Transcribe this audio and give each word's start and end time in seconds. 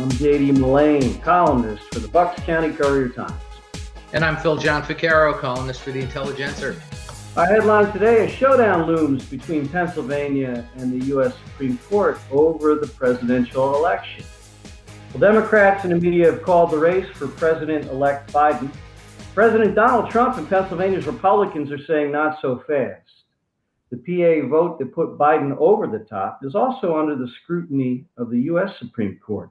I'm 0.00 0.08
JD 0.12 0.56
Mullane, 0.56 1.20
columnist 1.20 1.82
for 1.92 2.00
the 2.00 2.08
Bucks 2.08 2.40
County 2.44 2.72
Courier 2.72 3.10
Times. 3.10 3.34
And 4.14 4.24
I'm 4.24 4.38
Phil 4.38 4.56
Gianficaro, 4.56 5.38
columnist 5.38 5.82
for 5.82 5.90
the 5.90 6.00
Intelligencer. 6.00 6.80
Our 7.36 7.44
headline 7.44 7.92
today 7.92 8.24
a 8.24 8.30
showdown 8.30 8.86
looms 8.86 9.26
between 9.26 9.68
Pennsylvania 9.68 10.66
and 10.76 10.90
the 10.90 11.04
U.S. 11.08 11.34
Supreme 11.44 11.76
Court 11.76 12.18
over 12.30 12.76
the 12.76 12.86
presidential 12.86 13.76
election. 13.76 14.24
Well, 15.12 15.20
Democrats 15.20 15.84
and 15.84 15.92
the 15.92 16.00
media 16.00 16.32
have 16.32 16.42
called 16.44 16.70
the 16.70 16.78
race 16.78 17.14
for 17.14 17.28
President 17.28 17.84
elect 17.90 18.32
Biden. 18.32 18.74
President 19.34 19.74
Donald 19.74 20.10
Trump 20.10 20.38
and 20.38 20.48
Pennsylvania's 20.48 21.06
Republicans 21.06 21.70
are 21.70 21.84
saying 21.84 22.10
not 22.10 22.40
so 22.40 22.64
fast. 22.66 23.02
The 23.90 23.98
PA 23.98 24.48
vote 24.48 24.78
that 24.78 24.94
put 24.94 25.18
Biden 25.18 25.54
over 25.58 25.86
the 25.86 26.06
top 26.06 26.40
is 26.42 26.54
also 26.54 26.98
under 26.98 27.16
the 27.16 27.30
scrutiny 27.42 28.06
of 28.16 28.30
the 28.30 28.40
U.S. 28.44 28.70
Supreme 28.78 29.20
Court. 29.22 29.50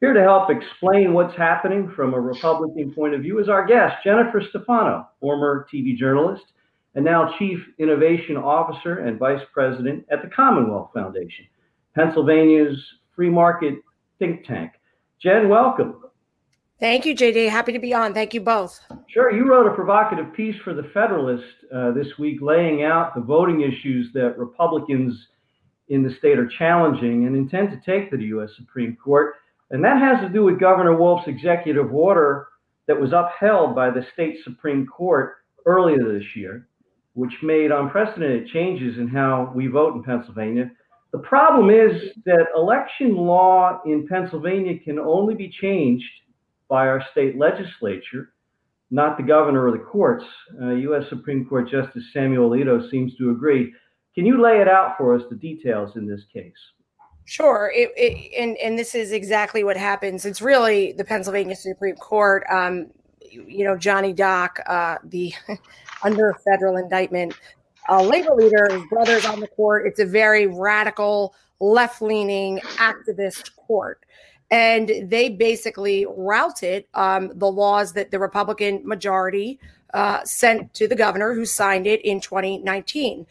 Here 0.00 0.12
to 0.12 0.20
help 0.20 0.50
explain 0.50 1.14
what's 1.14 1.36
happening 1.36 1.90
from 1.96 2.12
a 2.12 2.20
Republican 2.20 2.92
point 2.92 3.14
of 3.14 3.22
view 3.22 3.38
is 3.38 3.48
our 3.48 3.66
guest, 3.66 3.96
Jennifer 4.04 4.42
Stefano, 4.50 5.08
former 5.20 5.66
TV 5.72 5.96
journalist 5.96 6.44
and 6.96 7.04
now 7.04 7.34
Chief 7.38 7.58
Innovation 7.78 8.36
Officer 8.36 9.00
and 9.00 9.18
Vice 9.18 9.42
President 9.52 10.04
at 10.10 10.22
the 10.22 10.28
Commonwealth 10.28 10.90
Foundation, 10.94 11.46
Pennsylvania's 11.94 12.76
free 13.14 13.28
market 13.28 13.74
think 14.18 14.46
tank. 14.46 14.72
Jen, 15.22 15.48
welcome. 15.48 16.02
Thank 16.80 17.06
you, 17.06 17.14
JD. 17.14 17.50
Happy 17.50 17.72
to 17.72 17.78
be 17.78 17.94
on. 17.94 18.12
Thank 18.12 18.34
you 18.34 18.40
both. 18.40 18.80
Sure. 19.08 19.30
You 19.30 19.48
wrote 19.48 19.70
a 19.70 19.74
provocative 19.74 20.32
piece 20.34 20.56
for 20.62 20.74
The 20.74 20.90
Federalist 20.92 21.44
uh, 21.74 21.92
this 21.92 22.08
week 22.18 22.40
laying 22.42 22.82
out 22.82 23.14
the 23.14 23.22
voting 23.22 23.60
issues 23.60 24.10
that 24.12 24.38
Republicans 24.38 25.14
in 25.88 26.02
the 26.02 26.14
state 26.18 26.38
are 26.38 26.50
challenging 26.58 27.26
and 27.26 27.36
intend 27.36 27.70
to 27.70 27.76
take 27.76 28.10
to 28.10 28.16
the 28.16 28.24
U.S. 28.24 28.50
Supreme 28.56 28.96
Court. 28.96 29.36
And 29.70 29.84
that 29.84 30.00
has 30.00 30.20
to 30.20 30.32
do 30.32 30.44
with 30.44 30.60
Governor 30.60 30.96
Wolf's 30.96 31.26
executive 31.26 31.92
order 31.92 32.48
that 32.86 33.00
was 33.00 33.12
upheld 33.12 33.74
by 33.74 33.90
the 33.90 34.06
state 34.12 34.36
Supreme 34.44 34.86
Court 34.86 35.34
earlier 35.64 36.12
this 36.12 36.36
year, 36.36 36.68
which 37.14 37.32
made 37.42 37.72
unprecedented 37.72 38.48
changes 38.48 38.98
in 38.98 39.08
how 39.08 39.52
we 39.54 39.66
vote 39.66 39.94
in 39.96 40.04
Pennsylvania. 40.04 40.70
The 41.12 41.18
problem 41.18 41.70
is 41.70 42.12
that 42.24 42.46
election 42.54 43.16
law 43.16 43.80
in 43.84 44.06
Pennsylvania 44.06 44.78
can 44.78 44.98
only 44.98 45.34
be 45.34 45.52
changed 45.60 46.04
by 46.68 46.86
our 46.86 47.02
state 47.12 47.36
legislature, 47.38 48.32
not 48.90 49.16
the 49.16 49.22
governor 49.22 49.66
or 49.66 49.72
the 49.72 49.84
courts. 49.84 50.24
Uh, 50.60 50.74
U.S. 50.74 51.04
Supreme 51.08 51.46
Court 51.46 51.68
Justice 51.68 52.04
Samuel 52.12 52.50
Alito 52.50 52.88
seems 52.90 53.16
to 53.16 53.30
agree. 53.30 53.72
Can 54.14 54.26
you 54.26 54.42
lay 54.42 54.60
it 54.60 54.68
out 54.68 54.94
for 54.96 55.14
us, 55.14 55.22
the 55.28 55.36
details 55.36 55.96
in 55.96 56.06
this 56.06 56.22
case? 56.32 56.52
Sure, 57.26 57.72
it, 57.74 57.90
it, 57.96 58.32
and 58.38 58.56
and 58.58 58.78
this 58.78 58.94
is 58.94 59.10
exactly 59.10 59.64
what 59.64 59.76
happens. 59.76 60.24
It's 60.24 60.40
really 60.40 60.92
the 60.92 61.04
Pennsylvania 61.04 61.56
Supreme 61.56 61.96
Court. 61.96 62.44
Um, 62.48 62.86
you 63.30 63.64
know, 63.64 63.76
Johnny 63.76 64.12
Doc, 64.12 64.60
uh, 64.66 64.98
the 65.04 65.34
under 66.04 66.34
federal 66.44 66.76
indictment, 66.76 67.34
uh, 67.88 68.00
labor 68.02 68.34
leader, 68.34 68.68
his 68.70 68.82
brother's 68.88 69.24
on 69.26 69.40
the 69.40 69.48
court. 69.48 69.86
It's 69.86 69.98
a 69.98 70.06
very 70.06 70.46
radical, 70.46 71.34
left-leaning 71.60 72.60
activist 72.78 73.54
court 73.56 74.06
and 74.50 75.10
they 75.10 75.28
basically 75.28 76.06
routed 76.16 76.84
um, 76.94 77.32
the 77.34 77.50
laws 77.50 77.92
that 77.94 78.10
the 78.10 78.18
Republican 78.18 78.80
majority 78.86 79.58
uh, 79.94 80.22
sent 80.24 80.72
to 80.74 80.86
the 80.86 80.94
governor, 80.94 81.34
who 81.34 81.44
signed 81.44 81.86
it 81.86 82.00
in 82.02 82.20
2019. 82.20 83.26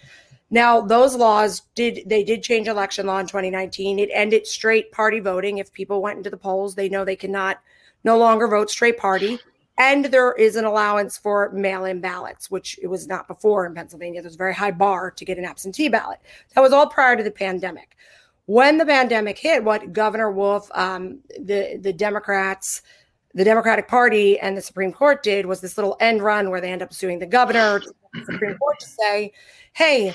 Now, 0.52 0.80
those 0.82 1.16
laws 1.16 1.62
did 1.74 2.02
they 2.06 2.24
did 2.24 2.44
change 2.44 2.68
election 2.68 3.08
law 3.08 3.20
in 3.20 3.28
2019. 3.28 4.00
It 4.00 4.10
ended 4.14 4.48
straight 4.48 4.92
party 4.92 5.20
voting. 5.20 5.58
If 5.58 5.74
people 5.74 6.02
went 6.02 6.18
into 6.18 6.30
the 6.30 6.38
polls, 6.38 6.76
they 6.76 6.90
know 6.90 7.04
they 7.04 7.16
cannot 7.16 7.60
no 8.04 8.18
longer 8.18 8.48
vote 8.48 8.70
straight 8.70 8.98
party. 8.98 9.40
And 9.78 10.06
there 10.06 10.32
is 10.34 10.56
an 10.56 10.64
allowance 10.64 11.18
for 11.18 11.52
mail-in 11.52 12.00
ballots, 12.00 12.50
which 12.50 12.80
it 12.82 12.88
was 12.88 13.08
not 13.08 13.28
before 13.28 13.66
in 13.66 13.74
Pennsylvania. 13.74 14.22
There's 14.22 14.36
a 14.36 14.38
very 14.38 14.54
high 14.54 14.72
bar 14.72 15.12
to 15.12 15.26
get 15.26 15.38
an 15.38 15.44
absentee 15.44 15.90
ballot. 15.90 16.20
That 16.54 16.62
was 16.62 16.72
all 16.72 16.88
prior 16.88 17.18
to 17.18 17.24
the 17.24 17.32
pandemic 17.32 17.98
when 18.46 18.78
the 18.78 18.86
pandemic 18.86 19.38
hit, 19.38 19.64
what 19.64 19.94
Governor 19.94 20.32
Wolf, 20.32 20.70
um, 20.74 21.20
the 21.40 21.78
the 21.82 21.94
Democrats, 21.94 22.82
the 23.34 23.44
Democratic 23.44 23.88
Party, 23.88 24.40
and 24.40 24.56
the 24.56 24.62
Supreme 24.62 24.94
Court 24.94 25.24
did 25.24 25.46
was 25.46 25.62
this 25.62 25.78
little 25.78 25.98
end 26.00 26.22
run 26.22 26.50
where 26.50 26.62
they 26.62 26.72
end 26.72 26.82
up 26.82 26.94
suing 26.94 27.20
the 27.20 27.26
governor, 27.26 27.80
the 27.80 28.26
Supreme 28.32 28.58
Court, 28.58 28.80
to 28.80 28.88
say, 28.88 29.34
"Hey, 29.74 30.14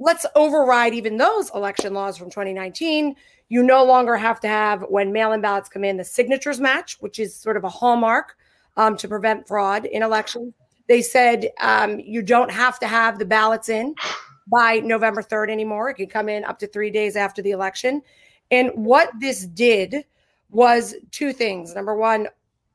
let's 0.00 0.26
override 0.34 0.94
even 0.94 1.16
those 1.16 1.50
election 1.54 1.94
laws 1.94 2.16
from 2.16 2.30
2019. 2.30 3.14
You 3.48 3.62
no 3.62 3.84
longer 3.84 4.16
have 4.16 4.40
to 4.40 4.48
have 4.48 4.82
when 4.88 5.12
mail-in 5.12 5.40
ballots 5.40 5.68
come 5.68 5.84
in 5.84 5.96
the 5.96 6.04
signatures 6.04 6.58
match, 6.58 6.96
which 7.00 7.18
is 7.18 7.36
sort 7.36 7.56
of 7.56 7.64
a 7.64 7.68
hallmark 7.68 8.36
um, 8.76 8.96
to 8.96 9.06
prevent 9.06 9.46
fraud 9.46 9.84
in 9.84 10.02
elections." 10.02 10.54
They 10.88 11.02
said 11.02 11.50
um, 11.60 12.00
you 12.00 12.20
don't 12.20 12.50
have 12.50 12.80
to 12.80 12.86
have 12.88 13.20
the 13.20 13.24
ballots 13.24 13.68
in 13.68 13.94
by 14.50 14.80
November 14.80 15.22
3rd 15.22 15.50
anymore. 15.50 15.90
It 15.90 15.94
can 15.94 16.08
come 16.08 16.28
in 16.28 16.44
up 16.44 16.58
to 16.58 16.66
three 16.66 16.90
days 16.90 17.14
after 17.14 17.42
the 17.42 17.52
election. 17.52 18.02
And 18.50 18.70
what 18.74 19.10
this 19.20 19.46
did 19.46 20.04
was 20.50 20.96
two 21.12 21.32
things. 21.32 21.74
Number 21.74 21.94
one, 21.94 22.26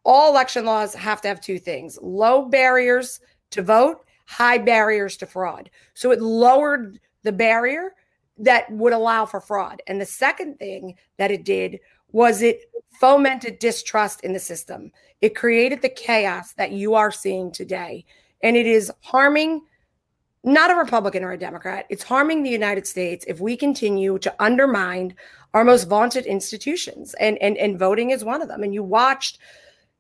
all 0.06 0.32
election 0.32 0.64
laws 0.64 0.94
have 0.94 1.22
to 1.22 1.28
have 1.28 1.42
two 1.42 1.60
things 1.60 2.00
low 2.02 2.46
barriers 2.46 3.20
to 3.52 3.62
vote, 3.62 4.06
high 4.26 4.60
barriers 4.60 5.18
to 5.18 5.26
fraud. 5.26 5.70
So 5.94 6.12
it 6.12 6.22
lowered 6.22 7.00
the 7.26 7.34
barrier 7.34 7.94
that 8.38 8.72
would 8.72 8.94
allow 8.94 9.26
for 9.26 9.42
fraud. 9.42 9.82
And 9.88 10.00
the 10.00 10.06
second 10.06 10.58
thing 10.58 10.96
that 11.18 11.32
it 11.32 11.44
did 11.44 11.80
was 12.12 12.42
it 12.42 12.72
fomented 13.00 13.60
distrust 13.60 14.22
in 14.22 14.32
the 14.32 14.40
system. 14.40 14.92
It 15.22 15.36
created 15.36 15.82
the 15.82 15.90
chaos 15.90 16.54
that 16.54 16.72
you 16.72 16.94
are 16.94 17.12
seeing 17.12 17.52
today. 17.52 18.06
And 18.42 18.56
it 18.56 18.66
is 18.66 18.92
harming 19.02 19.62
not 20.46 20.70
a 20.70 20.76
Republican 20.76 21.24
or 21.24 21.32
a 21.32 21.40
Democrat. 21.40 21.88
It's 21.90 22.04
harming 22.04 22.44
the 22.44 22.52
United 22.52 22.86
States 22.86 23.26
if 23.28 23.40
we 23.40 23.58
continue 23.58 24.20
to 24.20 24.34
undermine 24.40 25.16
our 25.56 25.64
most 25.64 25.86
vaunted 25.86 26.26
institutions, 26.26 27.16
and 27.16 27.38
and 27.42 27.58
and 27.58 27.80
voting 27.80 28.12
is 28.12 28.24
one 28.24 28.42
of 28.42 28.48
them. 28.48 28.62
And 28.62 28.74
you 28.74 28.84
watched 28.84 29.40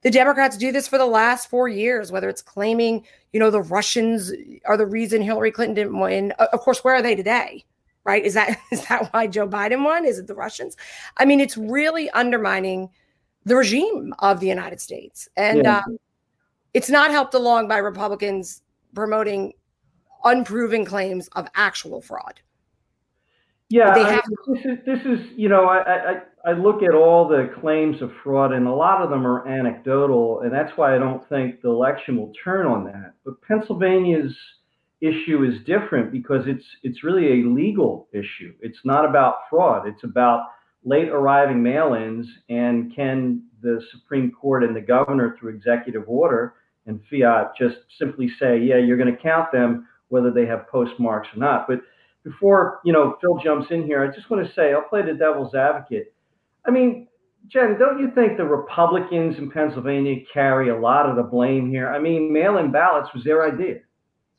the 0.03 0.11
Democrats 0.11 0.55
do 0.55 0.71
this 0.71 0.87
for 0.87 0.99
the 0.99 1.05
last 1.05 1.49
four 1.49 1.67
years, 1.67 2.11
whether 2.11 2.29
it's 2.29 2.43
claiming, 2.43 3.05
you 3.35 3.39
know, 3.39 3.51
the 3.51 3.63
Russians 3.63 4.31
are 4.63 4.77
the 4.77 4.85
reason 4.85 5.21
Hillary 5.21 5.51
Clinton 5.51 5.75
didn't 5.75 5.99
win. 5.99 6.31
Of 6.39 6.61
course, 6.61 6.85
where 6.85 6.95
are 6.95 7.01
they 7.01 7.15
today? 7.15 7.65
Right? 8.05 8.23
Is 8.23 8.33
that 8.33 8.57
is 8.71 8.85
that 8.87 9.11
why 9.11 9.27
Joe 9.27 9.45
Biden 9.45 9.83
won? 9.83 10.05
Is 10.05 10.17
it 10.17 10.27
the 10.27 10.33
Russians? 10.33 10.77
I 11.17 11.25
mean, 11.25 11.41
it's 11.41 11.57
really 11.57 12.09
undermining 12.11 12.89
the 13.43 13.57
regime 13.57 14.15
of 14.19 14.39
the 14.39 14.47
United 14.47 14.79
States, 14.79 15.27
and 15.35 15.65
yeah. 15.65 15.79
um, 15.79 15.97
it's 16.73 16.89
not 16.89 17.11
helped 17.11 17.33
along 17.33 17.67
by 17.67 17.75
Republicans 17.79 18.61
promoting 18.93 19.51
unproven 20.23 20.85
claims 20.85 21.27
of 21.33 21.45
actual 21.55 22.01
fraud. 22.01 22.39
Yeah, 23.67 23.89
I, 23.89 24.21
this 24.53 24.65
is 24.65 24.77
this 24.85 25.05
is 25.05 25.19
you 25.35 25.49
know 25.49 25.65
I, 25.65 26.11
I 26.11 26.21
I 26.45 26.51
look 26.51 26.83
at 26.83 26.93
all 26.93 27.27
the 27.27 27.49
claims 27.59 28.01
of 28.03 28.11
fraud 28.23 28.53
and 28.53 28.67
a 28.67 28.73
lot 28.73 29.01
of 29.01 29.09
them 29.09 29.25
are 29.25 29.47
anecdotal, 29.47 30.41
and 30.41 30.53
that's 30.53 30.71
why 30.75 30.95
I 30.95 30.99
don't 30.99 31.27
think 31.27 31.61
the 31.61 31.69
election 31.69 32.17
will 32.17 32.31
turn 32.43 32.67
on 32.67 32.85
that. 32.85 33.13
But 33.25 33.41
Pennsylvania's 33.41 34.35
issue 35.01 35.43
is 35.43 35.65
different 35.65 36.11
because 36.11 36.43
it's 36.45 36.65
it's 36.83 37.03
really 37.03 37.41
a 37.41 37.49
legal 37.49 38.07
issue. 38.13 38.53
It's 38.61 38.79
not 38.83 39.09
about 39.09 39.39
fraud. 39.49 39.87
It's 39.87 40.03
about 40.03 40.47
late 40.83 41.09
arriving 41.09 41.63
mail-ins 41.63 42.27
and 42.49 42.95
can 42.95 43.41
the 43.61 43.81
Supreme 43.91 44.31
Court 44.31 44.63
and 44.63 44.75
the 44.75 44.81
governor 44.81 45.35
through 45.39 45.55
executive 45.55 46.03
order 46.07 46.53
and 46.85 47.01
fiat 47.09 47.53
just 47.57 47.77
simply 47.97 48.29
say, 48.39 48.59
yeah, 48.59 48.77
you're 48.77 48.97
going 48.97 49.13
to 49.13 49.21
count 49.21 49.51
them 49.51 49.87
whether 50.09 50.29
they 50.29 50.45
have 50.45 50.67
postmarks 50.67 51.27
or 51.35 51.39
not. 51.39 51.67
But 51.67 51.79
before 52.23 52.81
you 52.85 52.93
know 52.93 53.17
Phil 53.19 53.39
jumps 53.43 53.71
in 53.71 53.83
here, 53.83 54.03
I 54.03 54.15
just 54.15 54.29
want 54.29 54.45
to 54.45 54.53
say 54.53 54.73
I'll 54.73 54.83
play 54.83 55.01
the 55.01 55.13
devil's 55.13 55.55
advocate. 55.55 56.13
I 56.67 56.71
mean, 56.71 57.07
Jen, 57.47 57.77
don't 57.77 57.99
you 57.99 58.11
think 58.11 58.37
the 58.37 58.45
Republicans 58.45 59.37
in 59.37 59.51
Pennsylvania 59.51 60.21
carry 60.33 60.69
a 60.69 60.77
lot 60.77 61.07
of 61.07 61.15
the 61.15 61.23
blame 61.23 61.69
here? 61.69 61.89
I 61.89 61.99
mean, 61.99 62.33
mail-in 62.33 62.71
ballots 62.71 63.13
was 63.13 63.23
their 63.23 63.45
idea. 63.45 63.79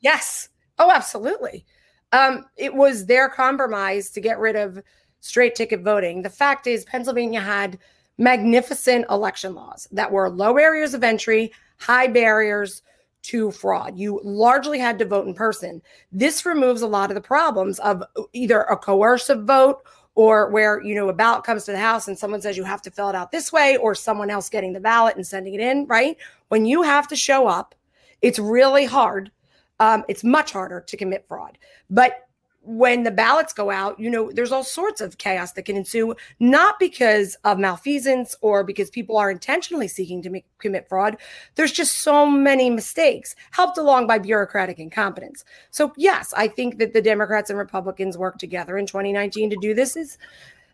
Yes. 0.01 0.49
Oh, 0.77 0.91
absolutely. 0.91 1.65
Um, 2.11 2.45
it 2.57 2.73
was 2.73 3.05
their 3.05 3.29
compromise 3.29 4.09
to 4.11 4.21
get 4.21 4.39
rid 4.39 4.55
of 4.55 4.81
straight 5.21 5.55
ticket 5.55 5.81
voting. 5.81 6.21
The 6.21 6.29
fact 6.29 6.67
is, 6.67 6.85
Pennsylvania 6.85 7.41
had 7.41 7.79
magnificent 8.17 9.05
election 9.09 9.55
laws 9.55 9.87
that 9.91 10.11
were 10.11 10.29
low 10.29 10.53
barriers 10.53 10.93
of 10.93 11.03
entry, 11.03 11.51
high 11.79 12.07
barriers 12.07 12.81
to 13.23 13.51
fraud. 13.51 13.97
You 13.97 14.21
largely 14.23 14.79
had 14.79 14.97
to 14.99 15.05
vote 15.05 15.27
in 15.27 15.33
person. 15.33 15.81
This 16.11 16.45
removes 16.45 16.81
a 16.81 16.87
lot 16.87 17.11
of 17.11 17.15
the 17.15 17.21
problems 17.21 17.79
of 17.79 18.03
either 18.33 18.61
a 18.61 18.77
coercive 18.77 19.43
vote 19.43 19.79
or 20.17 20.49
where 20.49 20.83
you 20.83 20.95
know 20.95 21.07
a 21.09 21.13
ballot 21.13 21.43
comes 21.43 21.63
to 21.63 21.71
the 21.71 21.77
house 21.77 22.07
and 22.07 22.17
someone 22.17 22.41
says 22.41 22.57
you 22.57 22.63
have 22.63 22.81
to 22.81 22.89
fill 22.89 23.07
it 23.07 23.15
out 23.15 23.31
this 23.31 23.53
way 23.53 23.77
or 23.77 23.93
someone 23.93 24.31
else 24.31 24.49
getting 24.49 24.73
the 24.73 24.79
ballot 24.79 25.15
and 25.15 25.25
sending 25.25 25.53
it 25.53 25.61
in 25.61 25.85
right? 25.85 26.17
When 26.49 26.65
you 26.65 26.81
have 26.81 27.07
to 27.09 27.15
show 27.15 27.47
up 27.47 27.75
it's 28.21 28.39
really 28.39 28.85
hard. 28.85 29.31
Um, 29.79 30.03
it's 30.07 30.23
much 30.23 30.51
harder 30.51 30.81
to 30.81 30.97
commit 30.97 31.25
fraud. 31.27 31.57
But 31.89 32.26
when 32.67 33.03
the 33.03 33.11
ballots 33.11 33.53
go 33.53 33.71
out, 33.71 33.97
you 33.97 34.09
know, 34.09 34.29
there's 34.29 34.51
all 34.51 34.63
sorts 34.63 34.99
of 34.99 35.17
chaos 35.17 35.53
that 35.53 35.63
can 35.63 35.77
ensue, 35.77 36.13
not 36.41 36.77
because 36.79 37.35
of 37.45 37.57
malfeasance 37.57 38.35
or 38.41 38.61
because 38.61 38.89
people 38.89 39.15
are 39.15 39.31
intentionally 39.31 39.87
seeking 39.87 40.21
to 40.21 40.29
make, 40.29 40.45
commit 40.59 40.89
fraud. 40.89 41.15
There's 41.55 41.71
just 41.71 41.99
so 41.99 42.29
many 42.29 42.69
mistakes, 42.69 43.35
helped 43.51 43.77
along 43.77 44.07
by 44.07 44.19
bureaucratic 44.19 44.79
incompetence. 44.79 45.45
So, 45.71 45.93
yes, 45.95 46.33
I 46.35 46.49
think 46.49 46.77
that 46.79 46.91
the 46.91 47.01
Democrats 47.01 47.49
and 47.49 47.57
Republicans 47.57 48.17
worked 48.17 48.39
together 48.39 48.77
in 48.77 48.85
2019 48.85 49.49
to 49.49 49.57
do 49.61 49.73
this. 49.73 49.95
Is 49.95 50.17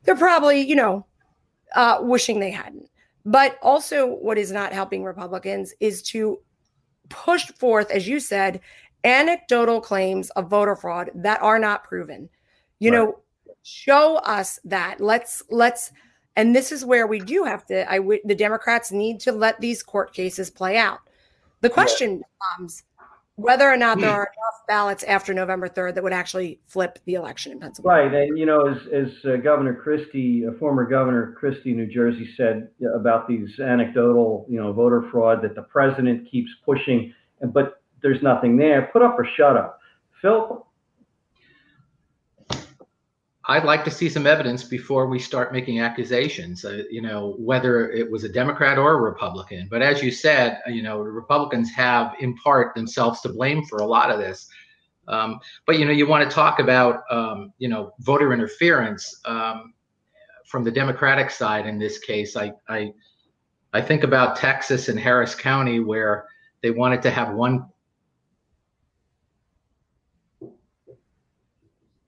they're 0.04 0.16
probably, 0.16 0.62
you 0.62 0.75
know, 0.75 1.06
uh, 1.75 2.00
wishing 2.01 2.39
they 2.39 2.51
hadn't. 2.51 2.89
But 3.24 3.60
also, 3.62 4.07
what 4.07 4.39
is 4.39 4.51
not 4.51 4.74
helping 4.74 5.04
Republicans 5.04 5.75
is 5.80 6.01
to 6.04 6.39
push 7.10 7.46
forth, 7.51 7.92
as 7.92 8.07
you 8.07 8.19
said, 8.19 8.62
anecdotal 9.04 9.82
claims 9.82 10.30
of 10.32 10.50
voter 10.50 10.76
fraud 10.76 11.12
that 11.16 11.42
are 11.42 11.60
not 11.60 11.84
proven. 11.84 12.30
You 12.80 12.92
right. 12.92 12.98
know, 12.98 13.20
show 13.64 14.18
us 14.18 14.60
that. 14.66 15.00
Let's 15.00 15.44
let's 15.50 15.92
and 16.36 16.56
this 16.56 16.72
is 16.72 16.84
where 16.86 17.08
we 17.08 17.20
do 17.20 17.44
have 17.44 17.66
to 17.68 17.90
I 17.92 17.98
w- 17.98 18.22
the 18.24 18.36
Democrats 18.36 18.92
need 18.92 19.20
to 19.22 19.32
let 19.32 19.60
these 19.60 19.84
court 19.84 20.14
cases 20.14 20.50
play 20.50 20.78
out. 20.78 21.00
The 21.62 21.70
question 21.70 22.22
becomes 22.58 22.84
whether 23.36 23.70
or 23.70 23.78
not 23.78 24.00
there 24.00 24.10
are 24.10 24.32
enough 24.38 24.68
ballots 24.68 25.04
after 25.06 25.34
November 25.34 25.68
3rd 25.68 25.96
that 25.96 26.04
would 26.04 26.14
actually 26.14 26.60
flip 26.68 27.00
the 27.06 27.16
election 27.16 27.52
in 27.52 27.60
Pennsylvania. 27.60 28.04
Right. 28.04 28.14
And, 28.14 28.38
you 28.38 28.46
know, 28.46 28.68
as, 28.68 28.78
as 28.94 29.08
uh, 29.26 29.38
Governor 29.38 29.74
Christie, 29.74 30.46
uh, 30.46 30.52
former 30.60 30.86
Governor 30.86 31.36
Christie, 31.40 31.74
New 31.74 31.88
Jersey, 31.88 32.30
said 32.38 32.70
about 32.96 33.28
these 33.28 33.60
anecdotal, 33.60 34.46
you 34.48 34.60
know, 34.60 34.72
voter 34.72 35.08
fraud 35.10 35.42
that 35.42 35.56
the 35.56 35.64
president 35.64 36.30
keeps 36.30 36.52
pushing, 36.64 37.14
but 37.48 37.82
there's 38.04 38.22
nothing 38.22 38.58
there, 38.58 38.90
put 38.94 39.02
up 39.02 39.18
or 39.18 39.26
shut 39.26 39.58
up. 39.58 39.80
Phil? 40.22 40.68
I'd 43.46 43.66
like 43.66 43.84
to 43.84 43.92
see 43.92 44.08
some 44.08 44.26
evidence 44.26 44.64
before 44.64 45.08
we 45.08 45.20
start 45.20 45.52
making 45.52 45.82
accusations, 45.82 46.64
uh, 46.64 46.84
you 46.90 47.02
know, 47.02 47.36
whether 47.38 47.90
it 47.92 48.10
was 48.10 48.24
a 48.24 48.30
Democrat 48.30 48.78
or 48.78 48.94
a 48.94 49.02
Republican. 49.02 49.68
But 49.70 49.82
as 49.82 50.02
you 50.02 50.12
said, 50.12 50.60
you 50.68 50.82
know, 50.82 51.00
Republicans 51.00 51.70
have 51.72 52.14
in 52.20 52.36
part 52.36 52.74
themselves 52.74 53.20
to 53.22 53.30
blame 53.30 53.66
for 53.66 53.80
a 53.80 53.86
lot 53.86 54.12
of 54.12 54.20
this. 54.20 54.48
Um, 55.10 55.40
but, 55.66 55.78
you 55.78 55.84
know, 55.84 55.92
you 55.92 56.08
want 56.08 56.30
to 56.30 56.34
talk 56.34 56.60
about, 56.60 57.02
um, 57.12 57.52
you 57.58 57.68
know, 57.68 57.92
voter 58.00 58.32
interference 58.32 59.20
um, 59.26 59.74
from 60.46 60.64
the 60.64 60.72
Democratic 60.72 61.30
side 61.30 61.66
in 61.66 61.78
this 61.78 62.00
case. 62.00 62.38
I, 62.38 62.54
I, 62.70 62.94
I 63.74 63.82
think 63.82 64.04
about 64.04 64.38
Texas 64.38 64.88
and 64.88 64.98
Harris 64.98 65.36
County 65.36 65.82
where 65.82 66.28
they 66.62 66.72
wanted 66.72 67.02
to 67.02 67.12
have 67.12 67.34
one 67.34 67.66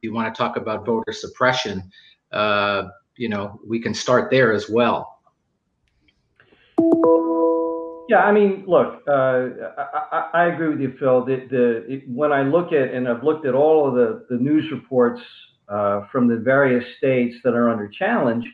you 0.05 0.13
want 0.13 0.33
to 0.33 0.37
talk 0.37 0.55
about 0.55 0.85
voter 0.85 1.11
suppression, 1.11 1.91
uh, 2.31 2.83
you 3.17 3.27
know, 3.27 3.59
we 3.67 3.79
can 3.79 3.93
start 3.93 4.31
there 4.31 4.53
as 4.53 4.69
well. 4.69 5.19
Yeah, 8.07 8.19
I 8.19 8.31
mean, 8.31 8.65
look, 8.67 9.01
uh, 9.07 9.47
I, 10.11 10.29
I, 10.33 10.45
agree 10.45 10.69
with 10.69 10.79
you, 10.79 10.93
Phil. 10.99 11.25
The, 11.25 11.47
the 11.49 11.93
it, 11.93 12.03
when 12.07 12.31
I 12.31 12.43
look 12.43 12.71
at 12.71 12.93
and 12.93 13.07
I've 13.07 13.23
looked 13.23 13.47
at 13.47 13.55
all 13.55 13.87
of 13.87 13.95
the, 13.95 14.27
the 14.29 14.37
news 14.39 14.71
reports 14.71 15.21
uh, 15.67 16.01
from 16.11 16.27
the 16.27 16.37
various 16.37 16.85
states 16.99 17.35
that 17.43 17.55
are 17.55 17.71
under 17.71 17.87
challenge, 17.87 18.45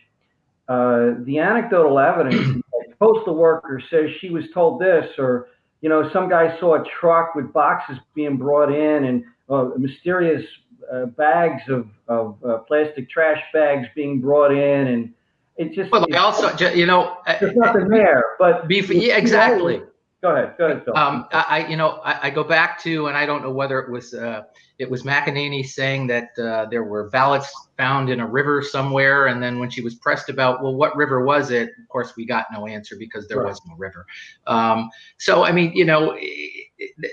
uh, 0.70 1.16
the 1.26 1.40
anecdotal 1.40 2.00
evidence, 2.00 2.64
like 2.80 2.98
postal 2.98 3.36
worker 3.36 3.82
says 3.90 4.10
she 4.22 4.30
was 4.30 4.46
told 4.54 4.80
this, 4.80 5.06
or 5.18 5.50
you 5.82 5.90
know, 5.90 6.10
some 6.14 6.30
guy 6.30 6.58
saw 6.60 6.82
a 6.82 6.86
truck 7.02 7.36
with 7.36 7.52
boxes 7.52 7.98
being 8.16 8.38
brought 8.38 8.72
in, 8.72 9.04
and 9.04 9.26
uh, 9.50 9.74
a 9.74 9.80
mysterious 9.80 10.46
uh, 10.92 11.06
bags 11.06 11.64
of, 11.70 11.88
of 12.08 12.38
uh, 12.44 12.58
plastic 12.60 13.10
trash 13.10 13.42
bags 13.54 13.88
being 13.96 14.22
brought 14.22 14.52
in, 14.52 14.88
and 14.88 15.14
it 15.58 15.74
just. 15.74 15.92
Well, 15.92 16.06
also, 16.16 16.56
you 16.70 16.86
know, 16.86 17.18
uh, 17.28 17.38
there's 17.40 17.56
nothing 17.56 17.88
there, 17.90 18.24
but 18.40 18.68
before, 18.68 18.96
yeah, 18.96 19.18
exactly. 19.18 19.82
Go 20.22 20.36
ahead. 20.36 20.56
Go 20.58 20.68
ahead, 20.68 20.86
Phil. 20.86 20.96
Um, 20.96 21.28
I, 21.32 21.66
you 21.68 21.76
know, 21.76 22.00
I, 22.04 22.28
I, 22.28 22.30
go 22.30 22.44
back 22.44 22.80
to, 22.84 23.08
and 23.08 23.18
I 23.18 23.26
don't 23.26 23.42
know 23.42 23.52
whether 23.52 23.80
it 23.80 23.90
was, 23.90 24.14
uh, 24.14 24.44
it 24.78 24.88
was 24.90 25.02
McEnany 25.02 25.66
saying 25.66 26.06
that 26.08 26.30
uh, 26.38 26.66
there 26.66 26.84
were 26.84 27.10
ballots 27.10 27.52
found 27.76 28.12
in 28.12 28.20
a 28.20 28.28
river 28.28 28.62
somewhere, 28.62 29.28
and 29.28 29.42
then 29.42 29.58
when 29.58 29.72
she 29.72 29.82
was 29.82 29.96
pressed 29.96 30.30
about, 30.30 30.62
well, 30.62 30.76
what 30.76 30.96
river 30.96 31.26
was 31.26 31.50
it? 31.50 31.70
Of 31.70 31.90
course, 31.90 32.16
we 32.16 32.28
got 32.28 32.46
no 32.54 32.68
answer 32.68 32.96
because 32.98 33.28
there 33.28 33.40
right. 33.40 33.50
was 33.50 33.60
no 33.68 33.76
river. 33.78 34.06
Um, 34.46 34.92
so, 35.18 35.44
I 35.44 35.52
mean, 35.52 35.72
you 35.74 35.86
know, 35.86 36.16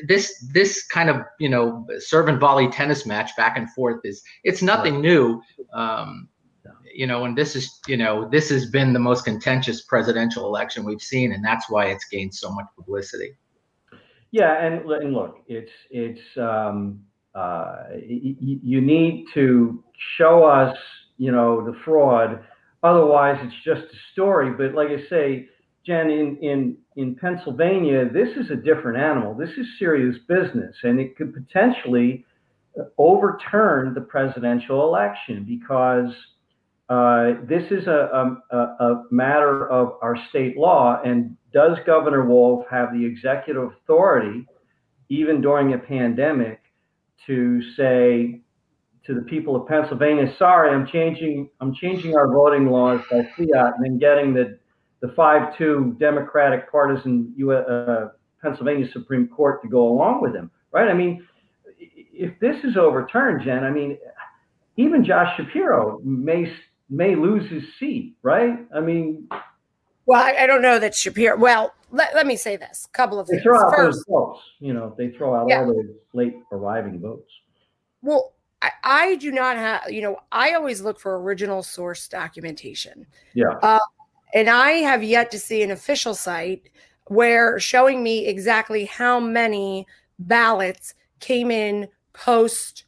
this 0.07 0.39
this 0.53 0.87
kind 0.87 1.11
of 1.11 1.23
you 1.39 1.49
know 1.49 1.87
servant 1.99 2.41
volley 2.41 2.69
tennis 2.69 3.07
match 3.07 3.31
back 3.37 3.57
and 3.57 3.71
forth 3.73 4.01
is 4.05 4.23
it's 4.45 4.63
nothing 4.63 4.95
right. 4.95 5.03
new. 5.03 5.43
Um, 5.73 6.29
you 6.95 7.07
know, 7.07 7.25
and 7.25 7.39
this 7.39 7.55
is, 7.55 7.81
you 7.87 7.97
know, 7.97 8.29
this 8.29 8.51
has 8.51 8.67
been 8.67 8.93
the 8.93 8.99
most 8.99 9.25
contentious 9.25 9.83
presidential 9.83 10.47
election 10.47 10.85
we've 10.85 11.01
seen, 11.01 11.33
and 11.33 11.45
that's 11.45 11.71
why 11.71 11.87
it's 11.87 12.05
gained 12.07 12.35
so 12.35 12.51
much 12.51 12.67
publicity. 12.75 13.37
Yeah, 14.33 14.65
and, 14.65 14.91
and 14.91 15.15
look, 15.15 15.39
it's 15.47 15.71
it's 15.91 16.21
um, 16.37 17.01
uh, 17.35 17.85
y- 17.93 18.37
you 18.41 18.81
need 18.81 19.27
to 19.35 19.83
show 20.17 20.45
us, 20.45 20.77
you 21.19 21.31
know, 21.31 21.65
the 21.65 21.79
fraud. 21.85 22.45
Otherwise, 22.83 23.39
it's 23.43 23.65
just 23.65 23.93
a 23.93 23.99
story. 24.13 24.51
But 24.51 24.75
like 24.75 24.89
I 24.89 25.09
say, 25.09 25.49
Jen, 25.87 26.11
in 26.11 26.37
in 26.39 26.77
in 26.97 27.15
Pennsylvania, 27.15 28.09
this 28.13 28.37
is 28.37 28.51
a 28.51 28.57
different 28.57 28.99
animal. 28.99 29.35
This 29.35 29.51
is 29.57 29.67
serious 29.79 30.17
business, 30.29 30.77
and 30.83 31.01
it 31.01 31.17
could 31.17 31.33
potentially 31.33 32.25
overturn 32.97 33.95
the 33.95 34.01
presidential 34.01 34.83
election 34.83 35.45
because 35.45 36.13
uh, 36.89 37.35
this 37.47 37.71
is 37.71 37.87
a, 37.87 38.37
a, 38.51 38.57
a, 38.57 39.05
matter 39.11 39.69
of 39.69 39.99
our 40.01 40.17
state 40.31 40.57
law. 40.57 41.01
And 41.05 41.37
does 41.53 41.77
Governor 41.85 42.25
Wolf 42.25 42.65
have 42.71 42.93
the 42.93 43.05
executive 43.05 43.73
authority, 43.83 44.47
even 45.11 45.41
during 45.41 45.75
a 45.75 45.79
pandemic, 45.79 46.61
to 47.27 47.61
say 47.77 48.41
to 49.05 49.15
the 49.15 49.21
people 49.23 49.55
of 49.55 49.69
Pennsylvania, 49.69 50.35
"Sorry, 50.39 50.71
I'm 50.71 50.87
changing. 50.87 51.51
I'm 51.61 51.75
changing 51.75 52.17
our 52.17 52.33
voting 52.33 52.71
laws 52.71 53.01
by 53.11 53.23
fiat," 53.37 53.75
and 53.77 53.85
then 53.85 53.99
getting 53.99 54.33
the 54.33 54.58
the 55.01 55.09
five-two 55.15 55.97
Democratic 55.99 56.71
partisan 56.71 57.33
US, 57.37 57.67
uh, 57.69 58.09
Pennsylvania 58.43 58.89
Supreme 58.93 59.29
Court 59.29 59.63
to 59.63 59.69
go 59.69 59.89
along 59.89 60.23
with 60.23 60.35
him, 60.35 60.51
right? 60.73 60.89
I 60.89 60.95
mean, 60.95 61.27
if 61.79 62.39
this 62.41 62.57
is 62.65 62.77
overturned, 62.77 63.45
Jen, 63.45 63.65
I 63.65 63.71
mean, 63.71 63.99
even 64.77 65.05
Josh 65.05 65.37
Shapiro 65.37 66.01
may 66.03 66.53
may 66.91 67.15
lose 67.15 67.49
his 67.51 67.63
seat, 67.79 68.17
right? 68.23 68.59
I 68.75 68.81
mean, 68.81 69.29
well, 70.07 70.25
I, 70.25 70.45
I 70.45 70.47
don't 70.47 70.63
know 70.63 70.79
that 70.79 70.95
Shapiro. 70.95 71.37
Well, 71.37 71.75
let, 71.91 72.15
let 72.15 72.27
me 72.27 72.37
say 72.37 72.57
this: 72.57 72.89
a 72.89 72.97
couple 72.97 73.21
of 73.21 73.27
they 73.27 73.35
things. 73.35 73.43
throw 73.43 73.61
out 73.61 73.75
First, 73.77 73.99
those 73.99 74.05
votes. 74.09 74.41
You 74.59 74.73
know, 74.73 74.95
they 74.97 75.11
throw 75.11 75.35
out 75.35 75.49
yeah. 75.49 75.61
all 75.61 75.67
those 75.67 75.85
late 76.15 76.37
arriving 76.51 76.99
votes. 76.99 77.31
Well, 78.01 78.33
I, 78.63 78.71
I, 78.83 79.17
do 79.17 79.31
not 79.31 79.57
have. 79.57 79.91
You 79.91 80.01
know, 80.03 80.17
I 80.33 80.55
always 80.55 80.81
look 80.81 80.99
for 80.99 81.21
original 81.21 81.63
source 81.63 82.09
documentation. 82.09 83.07
Yeah. 83.35 83.51
Uh, 83.63 83.79
and 84.35 84.49
I 84.49 84.73
have 84.73 85.03
yet 85.03 85.31
to 85.31 85.39
see 85.39 85.63
an 85.63 85.71
official 85.71 86.15
site 86.15 86.71
where 87.07 87.59
showing 87.59 88.03
me 88.03 88.27
exactly 88.27 88.85
how 88.85 89.19
many 89.19 89.87
ballots 90.19 90.95
came 91.21 91.51
in 91.51 91.89
post 92.13 92.85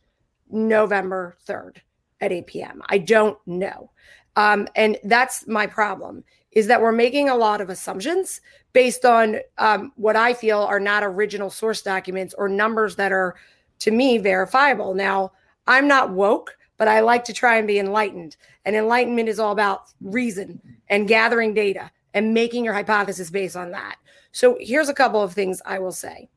November 0.51 1.37
3rd 1.47 1.79
at 2.21 2.33
8 2.33 2.47
p.m. 2.47 2.83
I 2.89 2.99
don't 2.99 3.39
know. 3.47 3.91
Um, 4.37 4.69
and 4.77 4.99
that's 5.05 5.47
my 5.47 5.67
problem 5.67 6.25
is 6.53 6.67
that 6.67 6.81
we're 6.81 6.93
making 6.93 7.29
a 7.29 7.37
lot 7.37 7.61
of 7.61 7.71
assumptions 7.71 8.41
based 8.73 9.05
on 9.05 9.39
um, 9.59 9.93
what 9.97 10.17
I 10.17 10.35
feel 10.35 10.61
are 10.61 10.81
not 10.81 11.05
original 11.05 11.51
source 11.51 11.83
documents 11.83 12.35
or 12.37 12.49
numbers 12.49 12.97
that 12.97 13.13
are, 13.13 13.37
to 13.81 13.91
me, 13.91 14.19
verifiable. 14.19 14.95
Now, 14.95 15.33
I'm 15.67 15.87
not 15.87 16.11
woke, 16.11 16.57
but 16.81 16.89
I 16.89 17.01
like 17.01 17.25
to 17.25 17.35
try 17.35 17.59
and 17.59 17.67
be 17.67 17.79
enlightened. 17.79 18.39
And 18.65 18.75
enlightenment 18.75 19.29
is 19.29 19.39
all 19.39 19.53
about 19.53 19.93
reason 20.01 20.63
and 20.89 21.07
gathering 21.07 21.53
data 21.53 21.91
and 22.15 22.33
making 22.33 22.65
your 22.65 22.73
hypothesis 22.73 23.29
based 23.29 23.55
on 23.55 23.73
that. 23.73 23.97
So 24.33 24.57
here's 24.59 24.89
a 24.89 24.95
couple 24.95 25.21
of 25.23 25.35
things 25.35 25.61
I 25.67 25.79
will 25.79 25.93
say. 25.93 26.31